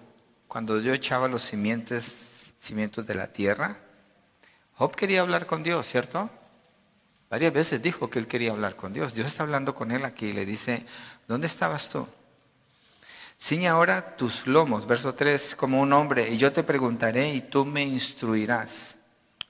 [0.48, 3.80] cuando yo echaba los cimientos, cimientos de la tierra?
[4.76, 6.30] Job quería hablar con Dios, ¿cierto?
[7.30, 9.14] Varias veces dijo que él quería hablar con Dios.
[9.14, 10.86] Dios está hablando con él aquí y le dice,
[11.28, 12.08] ¿dónde estabas tú?
[13.38, 17.66] Ciñe ahora tus lomos, verso 3, como un hombre, y yo te preguntaré y tú
[17.66, 18.99] me instruirás.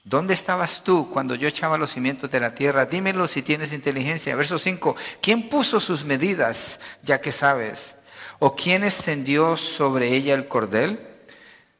[0.10, 2.88] ¿Dónde estabas tú cuando yo echaba los cimientos de la tierra?
[2.88, 4.36] Dímelo si tienes inteligencia.
[4.36, 4.96] Verso 5.
[5.22, 7.96] ¿Quién puso sus medidas, ya que sabes?
[8.40, 11.00] ¿O quién extendió sobre ella el cordel?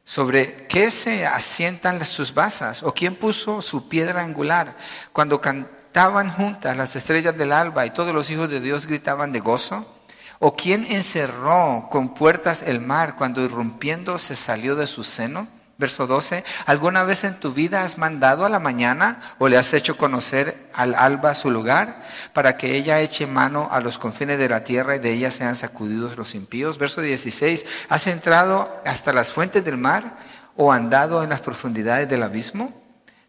[0.04, 2.84] ¿Sobre qué se asientan sus basas?
[2.84, 4.76] ¿O quién puso su piedra angular?
[5.12, 9.40] Cuando cantaban juntas las estrellas del alba y todos los hijos de Dios gritaban de
[9.40, 9.92] gozo.
[10.38, 15.48] ¿O quién encerró con puertas el mar cuando irrumpiendo se salió de su seno?
[15.80, 19.72] Verso 12, ¿alguna vez en tu vida has mandado a la mañana o le has
[19.72, 22.02] hecho conocer al alba su lugar
[22.34, 25.56] para que ella eche mano a los confines de la tierra y de ella sean
[25.56, 26.76] sacudidos los impíos?
[26.76, 30.18] Verso 16, ¿has entrado hasta las fuentes del mar
[30.54, 32.78] o andado en las profundidades del abismo?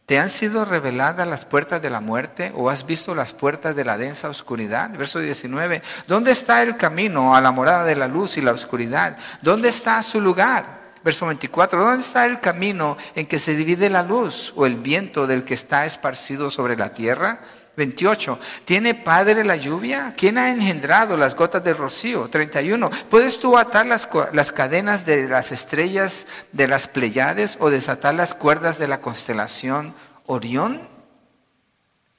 [0.06, 3.86] ¿Te han sido reveladas las puertas de la muerte o has visto las puertas de
[3.86, 4.89] la densa oscuridad?
[4.97, 9.16] Verso 19, ¿dónde está el camino a la morada de la luz y la oscuridad?
[9.41, 10.81] ¿Dónde está su lugar?
[11.04, 15.26] Verso 24, ¿dónde está el camino en que se divide la luz o el viento
[15.26, 17.41] del que está esparcido sobre la tierra?
[17.76, 18.39] 28.
[18.66, 20.14] ¿Tiene padre la lluvia?
[20.16, 22.30] ¿Quién ha engendrado las gotas del rocío?
[22.30, 22.89] 31.
[23.10, 28.36] ¿Puedes tú atar las, las, cadenas de las estrellas de las Pleiades o desatar las
[28.36, 29.95] cuerdas de la constelación
[30.26, 30.88] Orión?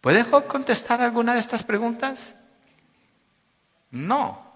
[0.00, 2.34] ¿Puede Job contestar alguna de estas preguntas?
[3.90, 4.52] No.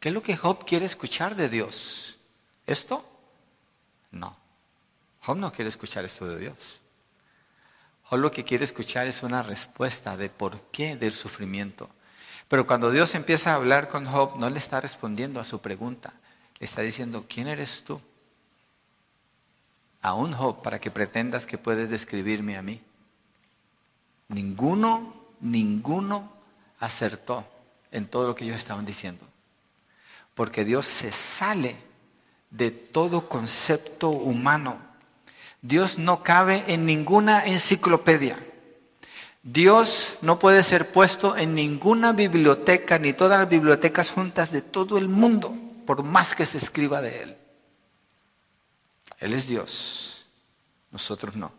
[0.00, 2.17] ¿Qué es lo que Job quiere escuchar de Dios?
[2.68, 3.02] ¿Esto?
[4.10, 4.36] No.
[5.22, 6.82] Job no quiere escuchar esto de Dios.
[8.04, 11.88] Job lo que quiere escuchar es una respuesta de por qué del sufrimiento.
[12.46, 16.12] Pero cuando Dios empieza a hablar con Job, no le está respondiendo a su pregunta.
[16.58, 18.02] Le está diciendo, ¿quién eres tú?
[20.02, 22.82] A un Job para que pretendas que puedes describirme a mí.
[24.28, 26.30] Ninguno, ninguno
[26.80, 27.46] acertó
[27.90, 29.26] en todo lo que ellos estaban diciendo.
[30.34, 31.87] Porque Dios se sale
[32.50, 34.78] de todo concepto humano.
[35.62, 38.38] Dios no cabe en ninguna enciclopedia.
[39.42, 44.98] Dios no puede ser puesto en ninguna biblioteca, ni todas las bibliotecas juntas de todo
[44.98, 47.36] el mundo, por más que se escriba de Él.
[49.18, 50.26] Él es Dios,
[50.90, 51.52] nosotros no.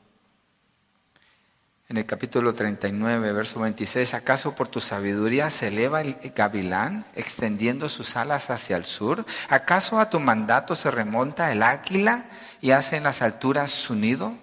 [1.90, 7.90] En el capítulo 39, verso 26, ¿acaso por tu sabiduría se eleva el gavilán extendiendo
[7.90, 9.26] sus alas hacia el sur?
[9.50, 12.26] ¿Acaso a tu mandato se remonta el águila
[12.62, 14.34] y hace en las alturas su nido?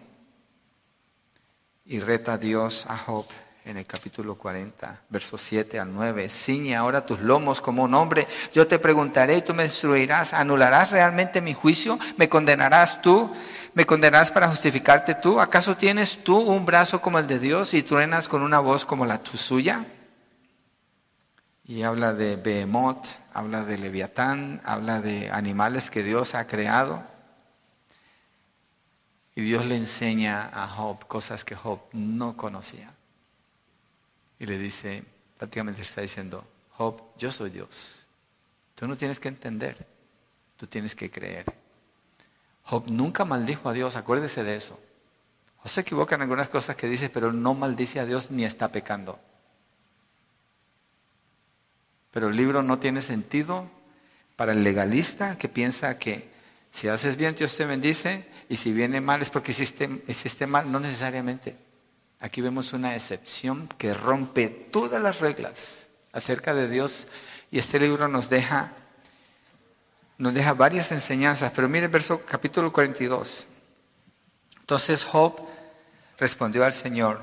[1.84, 3.26] Y reta a Dios a Job
[3.66, 6.28] en el capítulo 40, versos 7 al 9.
[6.28, 8.28] Ciñe ahora tus lomos como un hombre.
[8.54, 10.32] Yo te preguntaré y tú me instruirás.
[10.32, 11.98] ¿Anularás realmente mi juicio?
[12.16, 13.28] ¿Me condenarás tú?
[13.74, 15.40] ¿Me condenarás para justificarte tú?
[15.40, 19.04] ¿Acaso tienes tú un brazo como el de Dios y truenas con una voz como
[19.04, 19.84] la tu suya?
[21.64, 23.04] Y habla de Behemoth,
[23.34, 27.02] habla de Leviatán, habla de animales que Dios ha creado.
[29.34, 32.95] Y Dios le enseña a Job cosas que Job no conocía.
[34.38, 35.04] Y le dice,
[35.38, 38.06] prácticamente está diciendo, Job, yo soy Dios.
[38.74, 39.86] Tú no tienes que entender,
[40.56, 41.46] tú tienes que creer.
[42.64, 44.78] Job nunca maldijo a Dios, acuérdese de eso.
[45.62, 48.70] O se equivoca en algunas cosas que dice, pero no maldice a Dios ni está
[48.70, 49.18] pecando.
[52.12, 53.68] Pero el libro no tiene sentido
[54.36, 56.30] para el legalista que piensa que
[56.70, 60.78] si haces bien Dios te bendice y si viene mal es porque hiciste, mal, no
[60.78, 61.56] necesariamente.
[62.20, 67.06] Aquí vemos una excepción que rompe todas las reglas acerca de Dios
[67.50, 68.72] y este libro nos deja,
[70.16, 71.52] nos deja varias enseñanzas.
[71.54, 73.46] Pero mire el verso capítulo 42.
[74.60, 75.36] Entonces Job
[76.18, 77.20] respondió al Señor,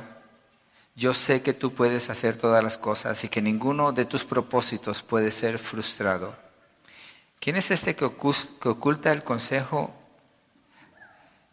[0.95, 5.01] yo sé que tú puedes hacer todas las cosas y que ninguno de tus propósitos
[5.01, 6.35] puede ser frustrado.
[7.39, 9.93] ¿Quién es este que oculta el consejo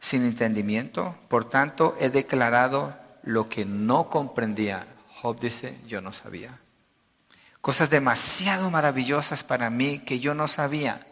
[0.00, 4.86] sin entendimiento, por tanto he declarado lo que no comprendía.
[5.20, 6.58] Job dice, yo no sabía.
[7.60, 11.06] Cosas demasiado maravillosas para mí que yo no sabía.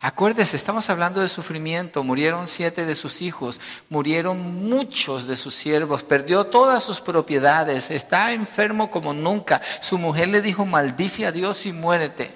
[0.00, 2.02] Acuérdese, estamos hablando de sufrimiento.
[2.02, 4.38] Murieron siete de sus hijos, murieron
[4.68, 9.62] muchos de sus siervos, perdió todas sus propiedades, está enfermo como nunca.
[9.80, 12.32] Su mujer le dijo, maldice a Dios y muérete.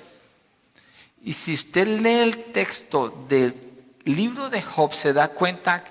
[1.23, 3.71] Y si usted lee el texto de
[4.05, 5.85] libro de Job se da cuenta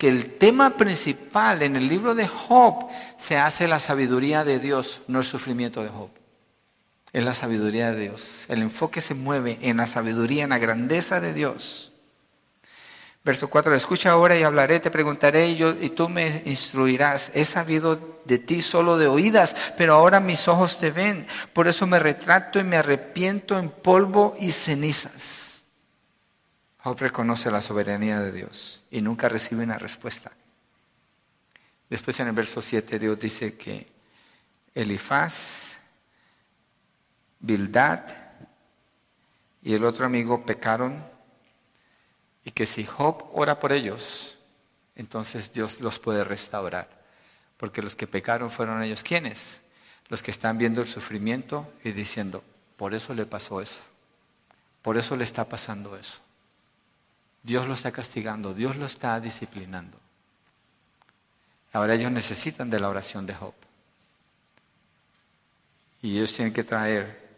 [0.00, 2.88] que el tema principal en el libro de Job
[3.18, 6.08] se hace la sabiduría de Dios, no el sufrimiento de Job.
[7.12, 8.46] Es la sabiduría de Dios.
[8.48, 11.92] El enfoque se mueve en la sabiduría, en la grandeza de Dios.
[13.24, 17.30] Verso 4, escucha ahora y hablaré, te preguntaré y, yo, y tú me instruirás.
[17.34, 21.26] He sabido de ti solo de oídas, pero ahora mis ojos te ven.
[21.52, 25.49] Por eso me retrato y me arrepiento en polvo y cenizas.
[26.82, 30.32] Job reconoce la soberanía de Dios y nunca recibe una respuesta.
[31.90, 33.86] Después en el verso 7 Dios dice que
[34.74, 35.76] Elifaz,
[37.40, 38.00] Bildad
[39.62, 41.04] y el otro amigo pecaron
[42.44, 44.38] y que si Job ora por ellos,
[44.96, 46.88] entonces Dios los puede restaurar.
[47.56, 49.02] Porque los que pecaron fueron ellos.
[49.02, 49.60] ¿Quiénes?
[50.08, 52.42] Los que están viendo el sufrimiento y diciendo,
[52.76, 53.82] por eso le pasó eso.
[54.80, 56.22] Por eso le está pasando eso.
[57.42, 59.98] Dios lo está castigando, Dios lo está disciplinando.
[61.72, 63.54] Ahora ellos necesitan de la oración de Job.
[66.02, 67.28] Y ellos tienen que traer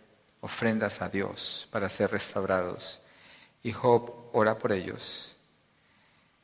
[0.41, 3.01] ofrendas a Dios para ser restaurados.
[3.63, 5.37] Y Job ora por ellos.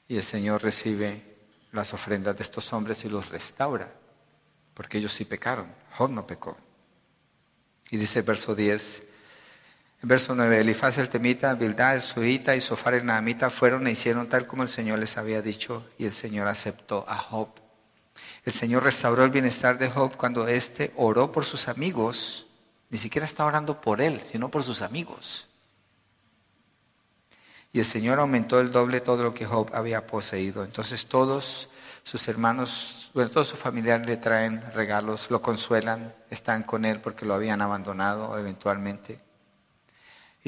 [0.09, 1.25] Y el Señor recibe
[1.73, 3.93] las ofrendas de estos hombres y los restaura.
[4.75, 5.73] Porque ellos sí pecaron.
[5.97, 6.57] Job no pecó.
[7.91, 9.08] Y dice el verso 10, en
[10.03, 14.28] verso 9, Elifaz el temita, Bildad el suita y Sofar el naamita fueron e hicieron
[14.28, 17.49] tal como el Señor les había dicho y el Señor aceptó a Job.
[18.44, 22.46] El Señor restauró el bienestar de Job cuando éste oró por sus amigos.
[22.90, 25.49] Ni siquiera está orando por él, sino por sus amigos.
[27.72, 30.64] Y el Señor aumentó el doble todo lo que Job había poseído.
[30.64, 31.68] Entonces todos
[32.03, 37.26] sus hermanos, bueno, todos sus familiares le traen regalos, lo consuelan, están con él porque
[37.26, 39.28] lo habían abandonado eventualmente.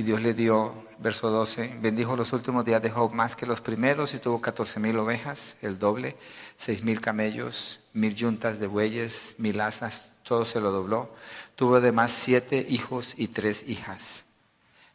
[0.01, 3.61] Y Dios le dio, verso 12, bendijo los últimos días de Job más que los
[3.61, 6.17] primeros y tuvo 14 mil ovejas, el doble,
[6.57, 11.15] seis mil camellos, mil yuntas de bueyes, mil asnas, todo se lo dobló.
[11.55, 14.25] Tuvo además siete hijos y tres hijas.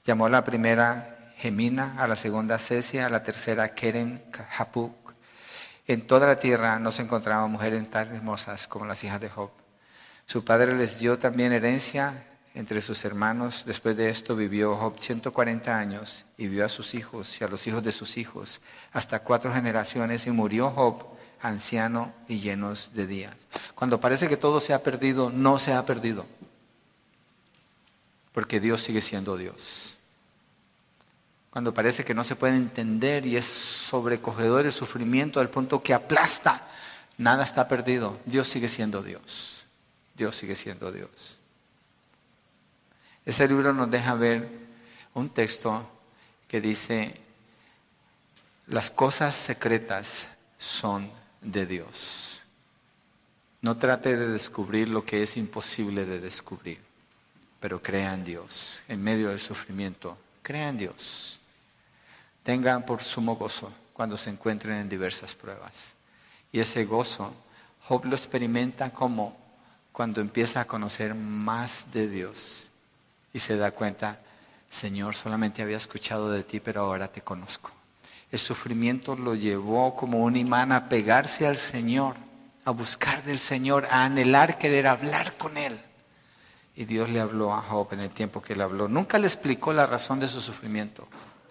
[0.06, 4.24] Llamó a la primera Gemina, a la segunda Cecia, a la tercera Keren
[4.58, 5.14] Hapuk.
[5.86, 9.52] En toda la tierra no se encontraban mujeres tan hermosas como las hijas de Job.
[10.26, 12.24] Su padre les dio también herencia
[12.56, 13.64] entre sus hermanos.
[13.68, 17.68] Después de esto vivió Job 140 años y vio a sus hijos y a los
[17.68, 21.06] hijos de sus hijos hasta cuatro generaciones y murió Job
[21.42, 23.36] anciano y llenos de días.
[23.76, 26.26] Cuando parece que todo se ha perdido, no se ha perdido.
[28.32, 29.98] Porque Dios sigue siendo Dios.
[31.52, 35.94] Cuando parece que no se puede entender y es sobrecogedor el sufrimiento al punto que
[35.94, 36.68] aplasta,
[37.18, 38.18] nada está perdido.
[38.26, 39.66] Dios sigue siendo Dios.
[40.16, 41.35] Dios sigue siendo Dios.
[43.26, 44.48] Ese libro nos deja ver
[45.16, 45.90] un texto
[46.48, 47.20] que dice,
[48.68, 50.28] las cosas secretas
[50.60, 51.10] son
[51.42, 52.44] de Dios.
[53.62, 56.80] No trate de descubrir lo que es imposible de descubrir,
[57.60, 58.84] pero crea en Dios.
[58.88, 61.40] En medio del sufrimiento, crea en Dios.
[62.44, 65.94] Tengan por sumo gozo cuando se encuentren en diversas pruebas.
[66.52, 67.34] Y ese gozo,
[67.88, 69.36] Job lo experimenta como
[69.92, 72.70] cuando empieza a conocer más de Dios
[73.36, 74.22] y se da cuenta,
[74.70, 77.70] Señor, solamente había escuchado de ti, pero ahora te conozco.
[78.32, 82.16] El sufrimiento lo llevó como un imán a pegarse al Señor,
[82.64, 85.78] a buscar del Señor, a anhelar querer hablar con Él.
[86.78, 88.88] Y Dios le habló a Job en el tiempo que le habló.
[88.88, 91.06] Nunca le explicó la razón de su sufrimiento.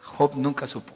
[0.05, 0.95] Job nunca supo.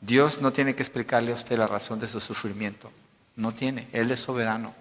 [0.00, 2.92] Dios no tiene que explicarle a usted la razón de su sufrimiento.
[3.34, 3.88] No tiene.
[3.90, 4.72] Él es soberano.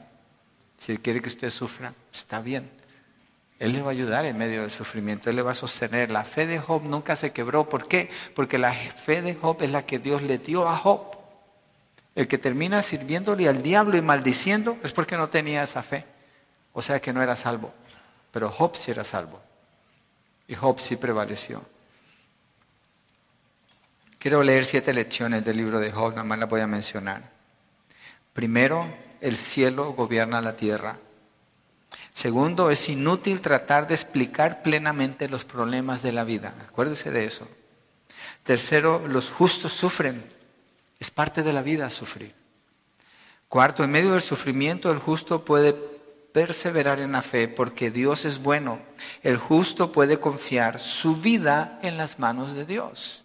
[0.77, 2.77] Si quiere que usted sufra, está bien.
[3.59, 6.09] Él le va a ayudar en medio del sufrimiento, Él le va a sostener.
[6.09, 7.67] La fe de Job nunca se quebró.
[7.67, 8.09] ¿Por qué?
[8.33, 11.17] Porque la fe de Job es la que Dios le dio a Job.
[12.15, 16.05] El que termina sirviéndole al diablo y maldiciendo es porque no tenía esa fe.
[16.71, 17.73] O sea que no era salvo.
[18.31, 19.41] Pero Job sí era salvo.
[20.47, 21.61] Y Job sí prevaleció.
[24.17, 27.23] Quiero leer siete lecciones del libro de Job, nada más las voy a mencionar.
[28.33, 28.85] Primero,
[29.21, 30.97] el cielo gobierna la tierra.
[32.19, 36.53] Segundo, es inútil tratar de explicar plenamente los problemas de la vida.
[36.67, 37.47] Acuérdese de eso.
[38.43, 40.21] Tercero, los justos sufren.
[40.99, 42.35] Es parte de la vida sufrir.
[43.47, 48.39] Cuarto, en medio del sufrimiento el justo puede perseverar en la fe porque Dios es
[48.43, 48.81] bueno.
[49.23, 53.23] El justo puede confiar su vida en las manos de Dios.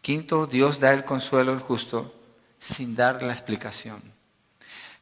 [0.00, 2.14] Quinto, Dios da el consuelo al justo
[2.58, 4.13] sin dar la explicación.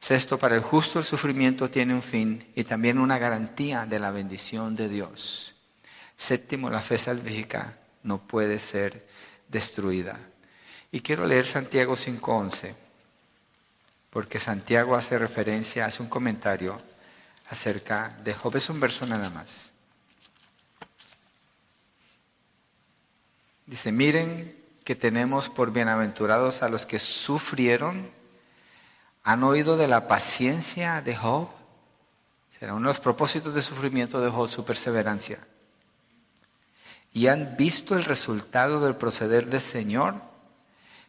[0.03, 4.11] Sexto, para el justo el sufrimiento tiene un fin y también una garantía de la
[4.11, 5.55] bendición de Dios.
[6.17, 9.07] Séptimo, la fe salvífica no puede ser
[9.47, 10.19] destruida.
[10.91, 12.75] Y quiero leer Santiago 5.11,
[14.11, 16.83] porque Santiago hace referencia, hace un comentario
[17.49, 18.57] acerca de Job.
[18.57, 19.71] Es un verso nada más.
[23.67, 28.21] Dice, miren que tenemos por bienaventurados a los que sufrieron
[29.25, 31.49] ¿Han oído de la paciencia de Job?
[32.59, 35.39] Será uno de los propósitos de sufrimiento de Job su perseverancia.
[37.13, 40.17] ¿Y han visto el resultado del proceder del Señor?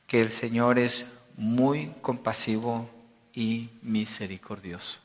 [0.06, 1.06] Que el Señor es
[1.38, 2.90] muy compasivo
[3.34, 5.00] y misericordioso.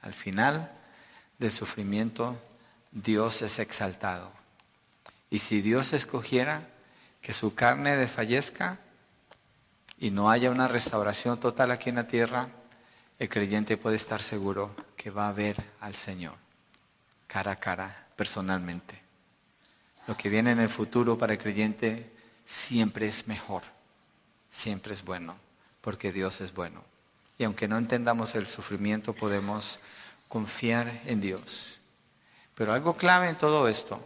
[0.00, 0.70] Al final
[1.38, 2.40] del sufrimiento,
[2.92, 4.30] Dios es exaltado.
[5.30, 6.68] Y si Dios escogiera
[7.20, 8.78] que su carne desfallezca,
[10.00, 12.48] y no haya una restauración total aquí en la tierra,
[13.18, 16.34] el creyente puede estar seguro que va a ver al Señor
[17.30, 19.00] cara a cara, personalmente.
[20.08, 22.10] Lo que viene en el futuro para el creyente
[22.44, 23.62] siempre es mejor,
[24.50, 25.36] siempre es bueno,
[25.80, 26.82] porque Dios es bueno.
[27.38, 29.78] Y aunque no entendamos el sufrimiento, podemos
[30.28, 31.80] confiar en Dios.
[32.56, 34.04] Pero algo clave en todo esto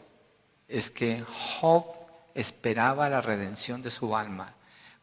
[0.68, 1.24] es que
[1.60, 1.86] Job
[2.34, 4.52] esperaba la redención de su alma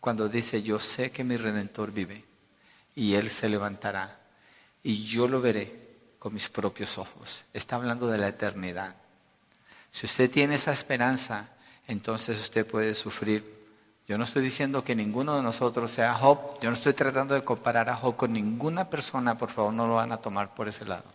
[0.02, 2.26] cuando dice, yo sé que mi redentor vive
[2.96, 4.20] y él se levantará
[4.84, 5.80] y yo lo veré
[6.18, 7.46] con mis propios ojos.
[7.54, 8.96] Está hablando de la eternidad.
[9.92, 11.50] Si usted tiene esa esperanza,
[11.88, 13.62] entonces usted puede sufrir.
[14.08, 16.60] Yo no estoy diciendo que ninguno de nosotros sea Job.
[16.62, 19.38] Yo no estoy tratando de comparar a Job con ninguna persona.
[19.38, 21.06] Por favor, no lo van a tomar por ese lado.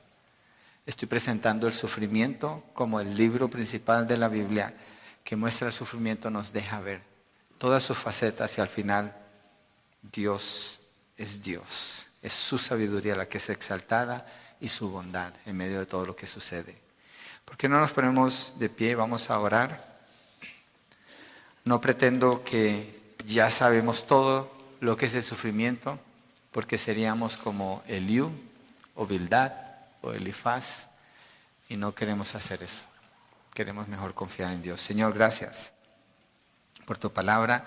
[0.87, 4.73] Estoy presentando el sufrimiento como el libro principal de la Biblia
[5.25, 7.16] que muestra el sufrimiento, nos deja ver
[7.59, 9.15] todas sus facetas y al final
[10.03, 10.81] Dios
[11.17, 12.07] es Dios.
[12.23, 14.27] Es su sabiduría la que es exaltada
[14.61, 16.77] y su bondad en medio de todo lo que sucede.
[17.45, 18.95] ¿Por qué no nos ponemos de pie?
[18.95, 19.97] Vamos a orar.
[21.65, 25.99] No pretendo que ya sabemos todo lo que es el sufrimiento,
[26.53, 28.31] porque seríamos como Eliú
[28.95, 29.53] o Bildad
[30.03, 30.89] o Elifaz,
[31.69, 32.85] y no queremos hacer eso.
[33.53, 34.81] Queremos mejor confiar en Dios.
[34.81, 35.73] Señor, gracias
[36.87, 37.67] por tu palabra,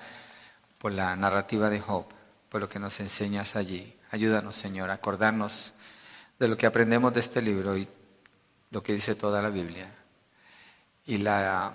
[0.80, 2.06] por la narrativa de Job,
[2.50, 3.96] por lo que nos enseñas allí.
[4.10, 5.74] Ayúdanos, Señor, a acordarnos
[6.40, 7.88] de lo que aprendemos de este libro y
[8.72, 9.94] lo que dice toda la Biblia.
[11.06, 11.74] Y la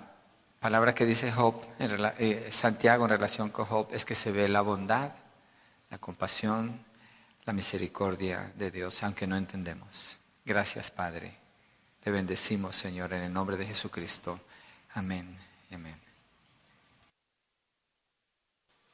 [0.59, 4.61] palabra que dice Job, eh, Santiago en relación con Job es que se ve la
[4.61, 5.11] bondad,
[5.89, 6.83] la compasión,
[7.45, 10.17] la misericordia de Dios, aunque no entendemos.
[10.43, 11.37] Gracias, Padre.
[12.03, 14.39] Te bendecimos, Señor, en el nombre de Jesucristo.
[14.93, 15.45] Amén
[15.75, 16.04] amén.